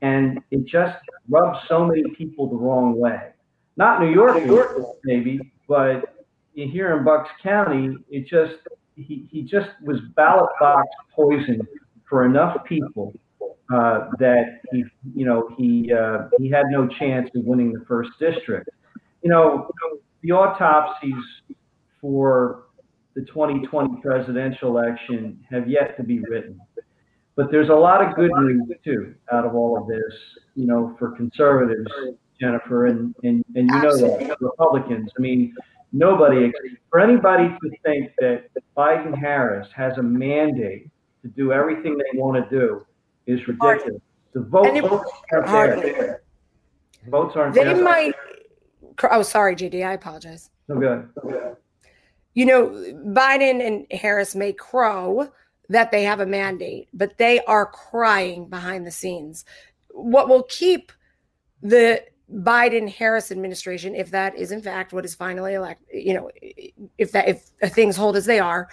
and 0.00 0.40
it 0.50 0.64
just 0.66 0.96
rubs 1.28 1.58
so 1.68 1.84
many 1.84 2.02
people 2.16 2.48
the 2.48 2.56
wrong 2.56 2.98
way. 2.98 3.30
Not 3.76 4.00
New 4.00 4.10
York, 4.12 4.36
New 4.36 4.54
York 4.54 4.76
maybe, 5.04 5.52
but 5.68 6.14
here 6.54 6.96
in 6.96 7.04
Bucks 7.04 7.30
County, 7.42 7.96
it 8.10 8.26
just 8.26 8.54
he, 8.96 9.26
he 9.30 9.42
just 9.42 9.70
was 9.82 9.98
ballot 10.16 10.50
box 10.60 10.86
poison 11.14 11.66
for 12.08 12.26
enough 12.26 12.64
people 12.66 13.14
uh, 13.72 14.10
that 14.18 14.60
he 14.70 14.84
you 15.14 15.24
know 15.24 15.48
he 15.56 15.92
uh, 15.92 16.28
he 16.38 16.50
had 16.50 16.64
no 16.70 16.86
chance 16.86 17.30
of 17.34 17.44
winning 17.44 17.72
the 17.72 17.84
first 17.86 18.10
district. 18.20 18.68
You 19.22 19.30
know 19.30 19.70
the 20.22 20.32
autopsies 20.32 21.14
for 22.00 22.64
the 23.14 23.22
2020 23.22 24.00
presidential 24.00 24.76
election 24.76 25.38
have 25.50 25.68
yet 25.68 25.96
to 25.96 26.02
be 26.02 26.20
written. 26.20 26.58
But 27.34 27.50
there's 27.50 27.70
a 27.70 27.74
lot 27.74 28.06
of 28.06 28.14
good 28.14 28.30
news 28.40 28.70
too 28.84 29.14
out 29.32 29.46
of 29.46 29.54
all 29.54 29.78
of 29.78 29.86
this, 29.86 30.12
you 30.54 30.66
know, 30.66 30.94
for 30.98 31.12
conservatives 31.12 31.90
Jennifer, 32.42 32.86
and 32.86 33.14
and, 33.22 33.44
and 33.54 33.70
you 33.70 33.82
know 33.82 33.96
that 33.96 34.36
Republicans. 34.40 35.10
I 35.16 35.20
mean, 35.20 35.54
nobody 35.92 36.52
for 36.90 36.98
anybody 36.98 37.48
to 37.48 37.70
think 37.84 38.10
that 38.18 38.50
Biden 38.76 39.16
Harris 39.16 39.68
has 39.74 39.96
a 39.98 40.02
mandate 40.02 40.88
to 41.22 41.28
do 41.28 41.52
everything 41.52 41.96
they 41.96 42.18
want 42.18 42.42
to 42.42 42.50
do 42.50 42.84
is 43.26 43.46
ridiculous. 43.46 44.02
The 44.32 44.40
votes, 44.40 44.80
votes 44.80 45.10
aren't 45.30 45.82
there. 45.82 46.22
Votes 47.08 47.36
aren't 47.36 47.54
they 47.54 47.64
there. 47.64 47.74
They 47.74 47.82
might. 47.82 48.14
Oh, 49.10 49.22
sorry, 49.22 49.54
JD. 49.54 49.86
I 49.86 49.92
apologize. 49.92 50.50
No 50.68 50.78
good. 50.78 51.08
No 51.22 51.30
good. 51.30 51.56
You 52.34 52.46
know, 52.46 52.68
Biden 53.06 53.66
and 53.66 53.86
Harris 53.90 54.34
may 54.34 54.52
crow 54.52 55.30
that 55.68 55.90
they 55.90 56.02
have 56.04 56.20
a 56.20 56.26
mandate, 56.26 56.88
but 56.92 57.18
they 57.18 57.40
are 57.44 57.66
crying 57.66 58.48
behind 58.48 58.86
the 58.86 58.90
scenes. 58.90 59.44
What 59.90 60.28
will 60.28 60.44
keep 60.44 60.92
the 61.62 62.02
Biden 62.30 62.90
Harris 62.90 63.30
administration, 63.30 63.94
if 63.94 64.10
that 64.10 64.36
is 64.36 64.52
in 64.52 64.62
fact 64.62 64.92
what 64.92 65.04
is 65.04 65.14
finally 65.14 65.54
elected, 65.54 65.86
you 65.92 66.14
know, 66.14 66.30
if 66.98 67.12
that 67.12 67.28
if 67.28 67.50
things 67.72 67.96
hold 67.96 68.16
as 68.16 68.26
they 68.26 68.38
are, 68.38 68.68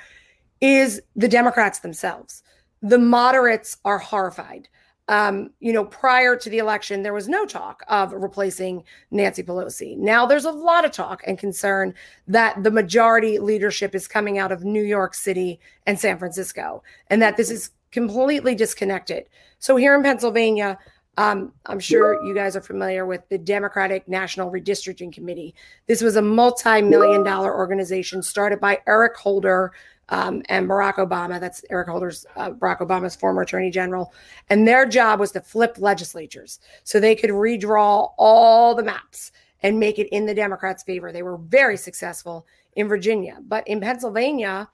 is 0.62 1.02
the 1.16 1.28
Democrats 1.28 1.80
themselves. 1.80 2.44
The 2.82 2.98
moderates 2.98 3.78
are 3.84 4.00
horrified. 4.00 4.70
Um, 5.10 5.50
you 5.60 5.74
know, 5.74 5.86
prior 5.86 6.36
to 6.36 6.50
the 6.52 6.60
election, 6.60 7.02
there 7.02 7.16
was 7.16 7.28
no 7.28 7.44
talk 7.44 7.84
of 7.88 8.14
replacing 8.14 8.84
Nancy 9.10 9.42
Pelosi. 9.42 9.98
Now 9.98 10.28
there's 10.28 10.46
a 10.46 10.52
lot 10.52 10.86
of 10.86 10.92
talk 10.92 11.24
and 11.26 11.36
concern 11.36 11.96
that 12.28 12.64
the 12.64 12.70
majority 12.70 13.40
leadership 13.40 13.96
is 13.96 14.08
coming 14.08 14.38
out 14.38 14.52
of 14.52 14.64
New 14.64 14.84
York 14.84 15.16
City 15.16 15.60
and 15.88 16.00
San 16.00 16.20
Francisco, 16.20 16.84
and 17.08 17.20
that 17.24 17.38
this 17.38 17.50
is 17.50 17.72
completely 17.92 18.54
disconnected. 18.54 19.26
So 19.58 19.78
here 19.78 19.96
in 19.96 20.04
Pennsylvania, 20.04 20.78
um, 21.18 21.54
I'm 21.66 21.80
sure 21.80 22.24
you 22.24 22.36
guys 22.36 22.56
are 22.56 22.62
familiar 22.62 23.08
with 23.08 23.28
the 23.30 23.40
Democratic 23.40 24.08
National 24.08 24.52
Redistricting 24.52 25.12
Committee. 25.12 25.56
This 25.88 26.04
was 26.04 26.18
a 26.18 26.22
multi 26.22 26.84
million 26.84 27.24
dollar 27.24 27.58
organization 27.58 28.22
started 28.22 28.60
by 28.60 28.80
Eric 28.86 29.18
Holder 29.18 29.72
um, 30.10 30.42
and 30.50 30.68
Barack 30.68 30.96
Obama. 30.96 31.40
That's 31.40 31.64
Eric 31.70 31.88
Holder's, 31.88 32.26
uh, 32.36 32.52
Barack 32.52 32.80
Obama's 32.80 33.16
former 33.16 33.42
attorney 33.42 33.70
general. 33.70 34.14
And 34.50 34.68
their 34.68 34.86
job 34.86 35.20
was 35.20 35.32
to 35.32 35.42
flip 35.42 35.78
legislatures 35.80 36.60
so 36.84 37.00
they 37.00 37.16
could 37.16 37.30
redraw 37.30 38.12
all 38.18 38.76
the 38.76 38.84
maps 38.84 39.32
and 39.62 39.80
make 39.80 40.00
it 40.00 40.08
in 40.10 40.26
the 40.26 40.34
Democrats' 40.34 40.84
favor. 40.84 41.12
They 41.12 41.24
were 41.24 41.38
very 41.38 41.78
successful 41.78 42.46
in 42.76 42.88
Virginia. 42.88 43.38
But 43.48 43.68
in 43.68 43.82
Pennsylvania, 43.82 44.70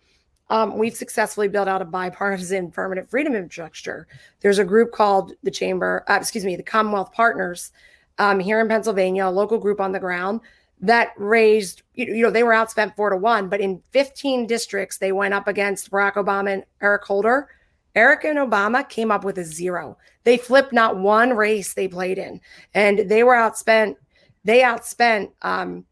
um, 0.49 0.77
we've 0.77 0.95
successfully 0.95 1.47
built 1.47 1.67
out 1.67 1.81
a 1.81 1.85
bipartisan 1.85 2.71
permanent 2.71 3.09
freedom 3.09 3.33
infrastructure. 3.33 4.07
There's 4.41 4.59
a 4.59 4.65
group 4.65 4.91
called 4.91 5.33
the 5.43 5.51
Chamber, 5.51 6.03
uh, 6.07 6.17
excuse 6.19 6.45
me, 6.45 6.55
the 6.55 6.63
Commonwealth 6.63 7.11
Partners 7.13 7.71
um, 8.19 8.39
here 8.39 8.59
in 8.59 8.67
Pennsylvania, 8.67 9.25
a 9.25 9.29
local 9.29 9.57
group 9.57 9.81
on 9.81 9.91
the 9.91 9.99
ground 9.99 10.41
that 10.81 11.13
raised, 11.17 11.83
you 11.93 12.21
know, 12.21 12.29
they 12.29 12.43
were 12.43 12.51
outspent 12.51 12.95
four 12.95 13.09
to 13.09 13.17
one, 13.17 13.49
but 13.49 13.61
in 13.61 13.81
15 13.91 14.45
districts, 14.45 14.97
they 14.97 15.11
went 15.11 15.33
up 15.33 15.47
against 15.47 15.89
Barack 15.89 16.13
Obama 16.13 16.53
and 16.53 16.65
Eric 16.81 17.03
Holder. 17.05 17.49
Eric 17.95 18.25
and 18.25 18.37
Obama 18.37 18.87
came 18.87 19.09
up 19.09 19.23
with 19.23 19.37
a 19.37 19.43
zero. 19.43 19.97
They 20.25 20.37
flipped 20.37 20.73
not 20.73 20.97
one 20.97 21.33
race 21.33 21.73
they 21.73 21.87
played 21.87 22.17
in, 22.17 22.41
and 22.73 23.09
they 23.09 23.23
were 23.23 23.35
outspent. 23.35 23.95
They 24.43 24.61
outspent 24.61 25.31
um, 25.43 25.85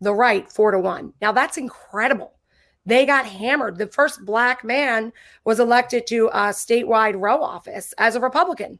the 0.00 0.14
right 0.14 0.50
four 0.50 0.70
to 0.70 0.78
one. 0.78 1.12
Now 1.20 1.32
that's 1.32 1.58
incredible 1.58 2.32
they 2.86 3.06
got 3.06 3.26
hammered. 3.26 3.78
The 3.78 3.86
first 3.86 4.24
black 4.24 4.64
man 4.64 5.12
was 5.44 5.60
elected 5.60 6.06
to 6.08 6.26
a 6.28 6.50
statewide 6.50 7.20
row 7.20 7.42
office 7.42 7.94
as 7.98 8.16
a 8.16 8.20
Republican. 8.20 8.78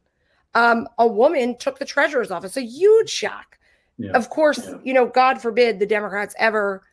Um, 0.53 0.87
a 0.97 1.07
woman 1.07 1.57
took 1.57 1.79
the 1.79 1.85
treasurer's 1.85 2.31
office, 2.31 2.57
a 2.57 2.61
huge 2.61 3.09
shock. 3.09 3.57
Yeah. 4.01 4.11
Of 4.11 4.29
course, 4.29 4.67
yeah. 4.67 4.77
you 4.83 4.93
know, 4.93 5.05
God 5.05 5.41
forbid 5.41 5.79
the 5.79 5.85
Democrats 5.85 6.35
ever 6.37 6.83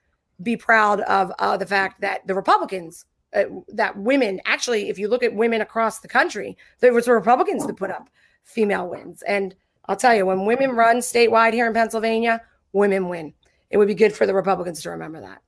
be 0.43 0.57
proud 0.57 1.01
of 1.03 1.33
uh, 1.39 1.57
the 1.57 1.67
fact 1.67 2.01
that 2.01 2.27
the 2.27 2.35
Republicans, 2.35 3.07
uh, 3.35 3.45
that 3.69 3.97
women, 3.97 4.41
actually, 4.45 4.89
if 4.89 4.99
you 4.99 5.09
look 5.09 5.23
at 5.23 5.35
women 5.35 5.61
across 5.61 6.01
the 6.01 6.09
country, 6.09 6.57
there 6.81 6.93
was 6.93 7.07
the 7.07 7.13
Republicans 7.13 7.67
that 7.67 7.77
put 7.77 7.91
up 7.91 8.09
female 8.45 8.89
wins. 8.89 9.23
And 9.23 9.55
I'll 9.87 9.97
tell 9.97 10.15
you, 10.15 10.27
when 10.27 10.45
women 10.45 10.71
run 10.71 10.99
statewide 10.99 11.55
here 11.55 11.67
in 11.67 11.75
Pennsylvania, 11.75 12.43
women 12.73 13.09
win. 13.09 13.33
It 13.71 13.77
would 13.77 13.89
be 13.89 13.95
good 13.95 14.13
for 14.13 14.27
the 14.27 14.35
Republicans 14.35 14.83
to 14.83 14.91
remember 14.91 15.21
that. 15.21 15.43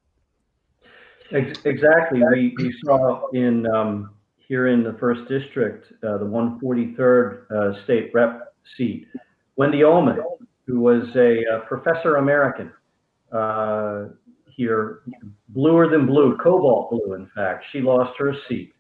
Exactly. 1.33 2.23
We, 2.33 2.55
we 2.59 2.75
saw 2.85 3.29
in 3.29 3.67
um, 3.67 4.11
here 4.37 4.67
in 4.67 4.83
the 4.83 4.95
first 4.95 5.29
district, 5.29 5.93
uh, 6.03 6.19
the 6.19 6.25
143rd 6.25 7.51
uh, 7.51 7.85
state 7.85 8.11
rep 8.13 8.55
seat, 8.77 9.07
Wendy 9.57 9.85
Ullman, 9.85 10.19
who 10.71 10.81
was 10.81 11.05
a, 11.17 11.43
a 11.45 11.57
uh, 11.57 11.61
professor 11.67 12.17
American 12.17 12.73
uh, 13.33 14.07
here, 14.47 15.01
bluer 15.49 15.89
than 15.89 16.07
blue, 16.07 16.37
cobalt 16.39 16.91
blue, 16.91 17.15
in 17.15 17.29
fact. 17.35 17.65
She 17.73 17.81
lost 17.81 18.19
her 18.19 18.35
seat. 18.49 18.73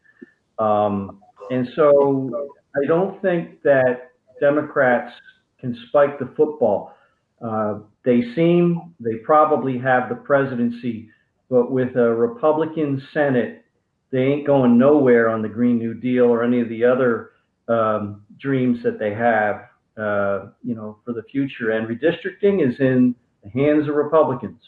Um, 0.58 1.20
and 1.50 1.68
so 1.74 2.48
I 2.76 2.86
don't 2.86 3.20
think 3.22 3.62
that 3.62 4.10
Democrats 4.40 5.12
can 5.58 5.76
spike 5.88 6.18
the 6.18 6.32
football. 6.36 6.94
Uh, 7.42 7.80
they 8.04 8.22
seem, 8.34 8.94
they 9.00 9.16
probably 9.24 9.78
have 9.78 10.08
the 10.08 10.14
presidency 10.14 11.10
but 11.50 11.72
with 11.72 11.96
a 11.96 12.14
Republican 12.14 13.02
Senate, 13.12 13.64
they 14.12 14.22
ain't 14.22 14.46
going 14.46 14.78
nowhere 14.78 15.28
on 15.28 15.42
the 15.42 15.48
Green 15.48 15.78
New 15.78 15.94
Deal 15.94 16.24
or 16.26 16.44
any 16.44 16.60
of 16.60 16.68
the 16.68 16.84
other 16.84 17.32
um, 17.68 18.22
dreams 18.38 18.78
that 18.84 19.00
they 19.00 19.12
have, 19.12 19.62
uh, 20.00 20.46
you 20.62 20.74
know, 20.74 20.98
for 21.04 21.12
the 21.12 21.22
future. 21.24 21.70
And 21.72 21.86
redistricting 21.86 22.66
is 22.66 22.80
in 22.80 23.14
the 23.42 23.50
hands 23.50 23.88
of 23.88 23.94
Republicans 23.94 24.60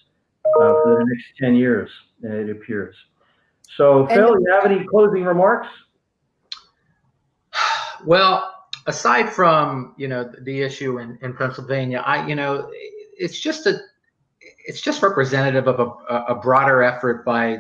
uh, 0.44 0.58
for 0.58 0.98
the 0.98 1.04
next 1.06 1.24
10 1.40 1.54
years, 1.54 1.90
it 2.22 2.50
appears. 2.50 2.94
So, 3.76 4.06
Phil, 4.08 4.38
you 4.40 4.46
have 4.52 4.70
any 4.70 4.84
closing 4.84 5.24
remarks? 5.24 5.68
Well, 8.04 8.52
aside 8.86 9.30
from 9.30 9.94
you 9.96 10.08
know 10.08 10.30
the 10.42 10.60
issue 10.60 10.98
in, 10.98 11.18
in 11.22 11.34
Pennsylvania, 11.34 12.02
I 12.04 12.26
you 12.26 12.34
know 12.34 12.70
it's 13.16 13.38
just 13.38 13.66
a 13.66 13.78
it's 14.64 14.80
just 14.80 15.02
representative 15.02 15.68
of 15.68 15.80
a, 16.08 16.14
a, 16.32 16.34
broader 16.34 16.82
effort 16.82 17.24
by 17.24 17.58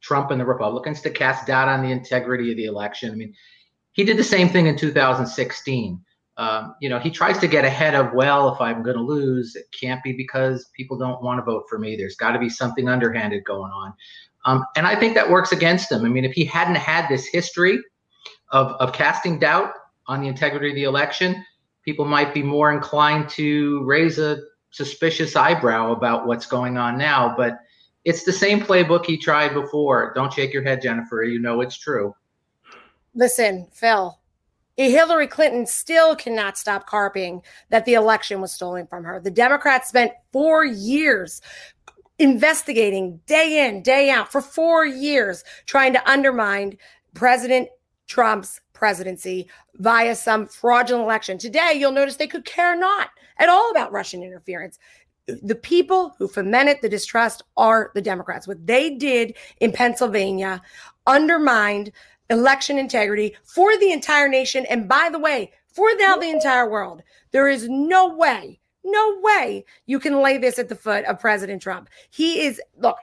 Trump 0.00 0.30
and 0.30 0.40
the 0.40 0.44
Republicans 0.44 1.00
to 1.02 1.10
cast 1.10 1.46
doubt 1.46 1.68
on 1.68 1.82
the 1.82 1.90
integrity 1.90 2.50
of 2.50 2.56
the 2.56 2.66
election. 2.66 3.10
I 3.10 3.14
mean, 3.14 3.34
he 3.92 4.04
did 4.04 4.16
the 4.16 4.24
same 4.24 4.48
thing 4.48 4.66
in 4.66 4.76
2016. 4.76 6.00
Um, 6.38 6.74
you 6.80 6.88
know, 6.88 6.98
he 6.98 7.10
tries 7.10 7.38
to 7.38 7.48
get 7.48 7.64
ahead 7.64 7.94
of, 7.94 8.12
well, 8.12 8.52
if 8.54 8.60
I'm 8.60 8.82
going 8.82 8.96
to 8.96 9.02
lose, 9.02 9.56
it 9.56 9.66
can't 9.78 10.02
be 10.02 10.12
because 10.12 10.68
people 10.76 10.98
don't 10.98 11.22
want 11.22 11.38
to 11.38 11.42
vote 11.42 11.64
for 11.68 11.78
me. 11.78 11.96
There's 11.96 12.16
got 12.16 12.32
to 12.32 12.38
be 12.38 12.50
something 12.50 12.88
underhanded 12.88 13.44
going 13.44 13.72
on. 13.72 13.94
Um, 14.44 14.64
and 14.76 14.86
I 14.86 14.98
think 14.98 15.14
that 15.14 15.28
works 15.28 15.52
against 15.52 15.90
him. 15.90 16.04
I 16.04 16.08
mean, 16.08 16.24
if 16.24 16.32
he 16.32 16.44
hadn't 16.44 16.76
had 16.76 17.08
this 17.08 17.26
history 17.26 17.80
of, 18.50 18.72
of 18.72 18.92
casting 18.92 19.38
doubt 19.38 19.72
on 20.06 20.20
the 20.20 20.28
integrity 20.28 20.68
of 20.68 20.74
the 20.74 20.84
election, 20.84 21.44
people 21.84 22.04
might 22.04 22.34
be 22.34 22.42
more 22.42 22.70
inclined 22.70 23.28
to 23.30 23.82
raise 23.84 24.18
a 24.18 24.38
suspicious 24.70 25.36
eyebrow 25.36 25.92
about 25.92 26.26
what's 26.26 26.46
going 26.46 26.76
on 26.76 26.98
now. 26.98 27.34
But 27.36 27.58
it's 28.04 28.24
the 28.24 28.32
same 28.32 28.60
playbook 28.60 29.06
he 29.06 29.16
tried 29.16 29.54
before. 29.54 30.12
Don't 30.14 30.32
shake 30.32 30.52
your 30.52 30.62
head, 30.62 30.82
Jennifer. 30.82 31.24
You 31.24 31.40
know 31.40 31.60
it's 31.60 31.78
true. 31.78 32.14
Listen, 33.14 33.66
Phil, 33.72 34.16
Hillary 34.76 35.26
Clinton 35.26 35.66
still 35.66 36.14
cannot 36.14 36.58
stop 36.58 36.86
carping 36.86 37.42
that 37.70 37.84
the 37.84 37.94
election 37.94 38.40
was 38.40 38.52
stolen 38.52 38.86
from 38.86 39.04
her. 39.04 39.20
The 39.20 39.30
Democrats 39.30 39.88
spent 39.88 40.12
four 40.32 40.64
years 40.64 41.40
investigating 42.18 43.20
day 43.26 43.66
in, 43.66 43.82
day 43.82 44.10
out 44.10 44.30
for 44.30 44.40
four 44.40 44.84
years, 44.84 45.44
trying 45.66 45.92
to 45.92 46.10
undermine 46.10 46.76
President 47.14 47.68
Trump's 48.06 48.60
presidency 48.72 49.48
via 49.76 50.14
some 50.14 50.46
fraudulent 50.46 51.04
election. 51.04 51.38
Today, 51.38 51.72
you'll 51.74 51.92
notice 51.92 52.16
they 52.16 52.26
could 52.26 52.44
care 52.44 52.76
not 52.76 53.08
at 53.38 53.48
all 53.48 53.70
about 53.70 53.92
Russian 53.92 54.22
interference. 54.22 54.78
The 55.26 55.56
people 55.56 56.14
who 56.18 56.28
fomented 56.28 56.78
the 56.82 56.88
distrust 56.88 57.42
are 57.56 57.90
the 57.94 58.02
Democrats. 58.02 58.46
What 58.46 58.66
they 58.66 58.94
did 58.94 59.34
in 59.60 59.72
Pennsylvania 59.72 60.62
undermined 61.06 61.90
election 62.30 62.78
integrity 62.78 63.36
for 63.44 63.76
the 63.78 63.92
entire 63.92 64.28
nation. 64.28 64.66
And 64.66 64.88
by 64.88 65.08
the 65.10 65.18
way, 65.18 65.52
for 65.72 65.90
now 65.96 66.16
the 66.16 66.30
entire 66.30 66.68
world, 66.68 67.02
there 67.32 67.48
is 67.48 67.68
no 67.68 68.08
way, 68.14 68.60
no 68.84 69.18
way 69.20 69.64
you 69.86 69.98
can 69.98 70.22
lay 70.22 70.38
this 70.38 70.58
at 70.58 70.68
the 70.68 70.74
foot 70.74 71.04
of 71.04 71.20
President 71.20 71.62
Trump. 71.62 71.88
He 72.10 72.40
is, 72.40 72.60
look, 72.78 72.96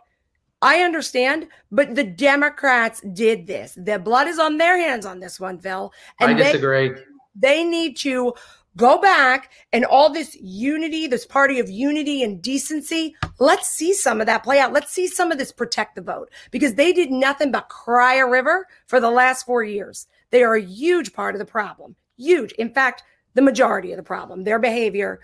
I 0.61 0.79
understand, 0.79 1.49
but 1.71 1.93
the 1.93 2.05
Democrats 2.05 3.01
did 3.13 3.47
this. 3.47 3.77
The 3.77 3.99
blood 3.99 4.27
is 4.27 4.39
on 4.39 4.57
their 4.57 4.77
hands 4.77 5.05
on 5.05 5.19
this 5.19 5.39
one, 5.39 5.59
Phil. 5.59 5.91
And 6.21 6.31
I 6.31 6.33
disagree. 6.33 6.89
They, 6.89 7.01
they 7.35 7.63
need 7.63 7.97
to 7.97 8.33
go 8.77 8.99
back 8.99 9.51
and 9.71 9.85
all 9.85 10.11
this 10.11 10.35
unity, 10.35 11.07
this 11.07 11.25
party 11.25 11.59
of 11.59 11.69
unity 11.69 12.23
and 12.23 12.41
decency. 12.41 13.15
Let's 13.39 13.69
see 13.69 13.93
some 13.93 14.19
of 14.19 14.27
that 14.27 14.43
play 14.43 14.59
out. 14.59 14.73
Let's 14.73 14.91
see 14.91 15.07
some 15.07 15.31
of 15.31 15.37
this 15.37 15.51
protect 15.51 15.95
the 15.95 16.01
vote 16.01 16.29
because 16.51 16.75
they 16.75 16.93
did 16.93 17.11
nothing 17.11 17.51
but 17.51 17.69
cry 17.69 18.15
a 18.15 18.27
river 18.27 18.67
for 18.87 18.99
the 18.99 19.11
last 19.11 19.45
four 19.45 19.63
years. 19.63 20.07
They 20.31 20.43
are 20.43 20.55
a 20.55 20.61
huge 20.61 21.13
part 21.13 21.35
of 21.35 21.39
the 21.39 21.45
problem. 21.45 21.95
Huge. 22.17 22.51
In 22.53 22.73
fact, 22.73 23.03
the 23.33 23.41
majority 23.41 23.91
of 23.91 23.97
the 23.97 24.03
problem, 24.03 24.43
their 24.43 24.59
behavior 24.59 25.19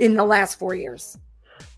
in 0.00 0.14
the 0.14 0.24
last 0.24 0.58
four 0.58 0.74
years. 0.74 1.18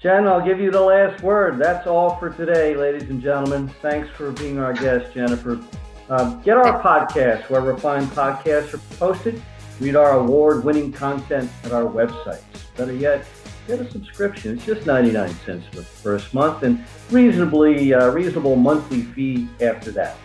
Jen, 0.00 0.26
I'll 0.28 0.44
give 0.44 0.61
you 0.61 0.70
the 0.70 0.81
last 0.81 1.22
word. 1.22 1.59
That's 1.59 1.87
all 1.87 2.16
for 2.16 2.31
today, 2.31 2.76
ladies 2.76 3.11
and 3.11 3.22
gentlemen. 3.22 3.68
Thanks 3.83 4.09
for 4.11 4.31
being 4.33 4.59
our 4.59 4.72
guest, 4.72 5.12
Jennifer. 5.12 5.61
Um, 6.09 6.40
get 6.42 6.57
our 6.57 6.81
podcast 6.83 7.50
where 7.50 7.61
refined 7.61 8.07
podcasts 8.09 8.74
are 8.74 8.78
posted. 8.96 9.42
Read 9.80 9.94
our 9.94 10.18
award 10.18 10.64
winning 10.64 10.92
content 10.92 11.50
at 11.62 11.72
our 11.72 11.84
websites. 11.84 12.42
Better 12.76 12.92
yet, 12.92 13.24
get 13.68 13.80
a 13.80 13.90
subscription. 13.90 14.56
It's 14.56 14.66
just 14.66 14.86
99 14.86 15.28
cents 15.44 15.66
for 15.68 15.76
the 15.76 15.82
first 15.84 16.34
month 16.34 16.64
and 16.64 16.84
reasonably 17.10 17.94
uh, 17.94 18.10
reasonable 18.10 18.56
monthly 18.56 19.02
fee 19.02 19.48
after 19.60 19.90
that. 19.92 20.16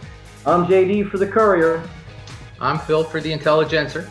I'm 0.45 0.65
JD 0.65 1.09
for 1.09 1.17
the 1.19 1.27
Courier. 1.27 1.87
I'm 2.59 2.79
Phil 2.79 3.03
for 3.03 3.21
the 3.21 3.31
Intelligencer. 3.31 4.09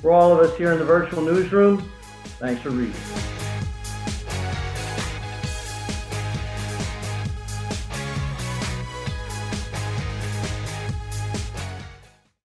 For 0.00 0.12
all 0.12 0.32
of 0.32 0.38
us 0.38 0.56
here 0.56 0.72
in 0.72 0.78
the 0.78 0.84
virtual 0.84 1.22
newsroom, 1.22 1.90
thanks 2.38 2.62
for 2.62 2.70
reading. 2.70 2.94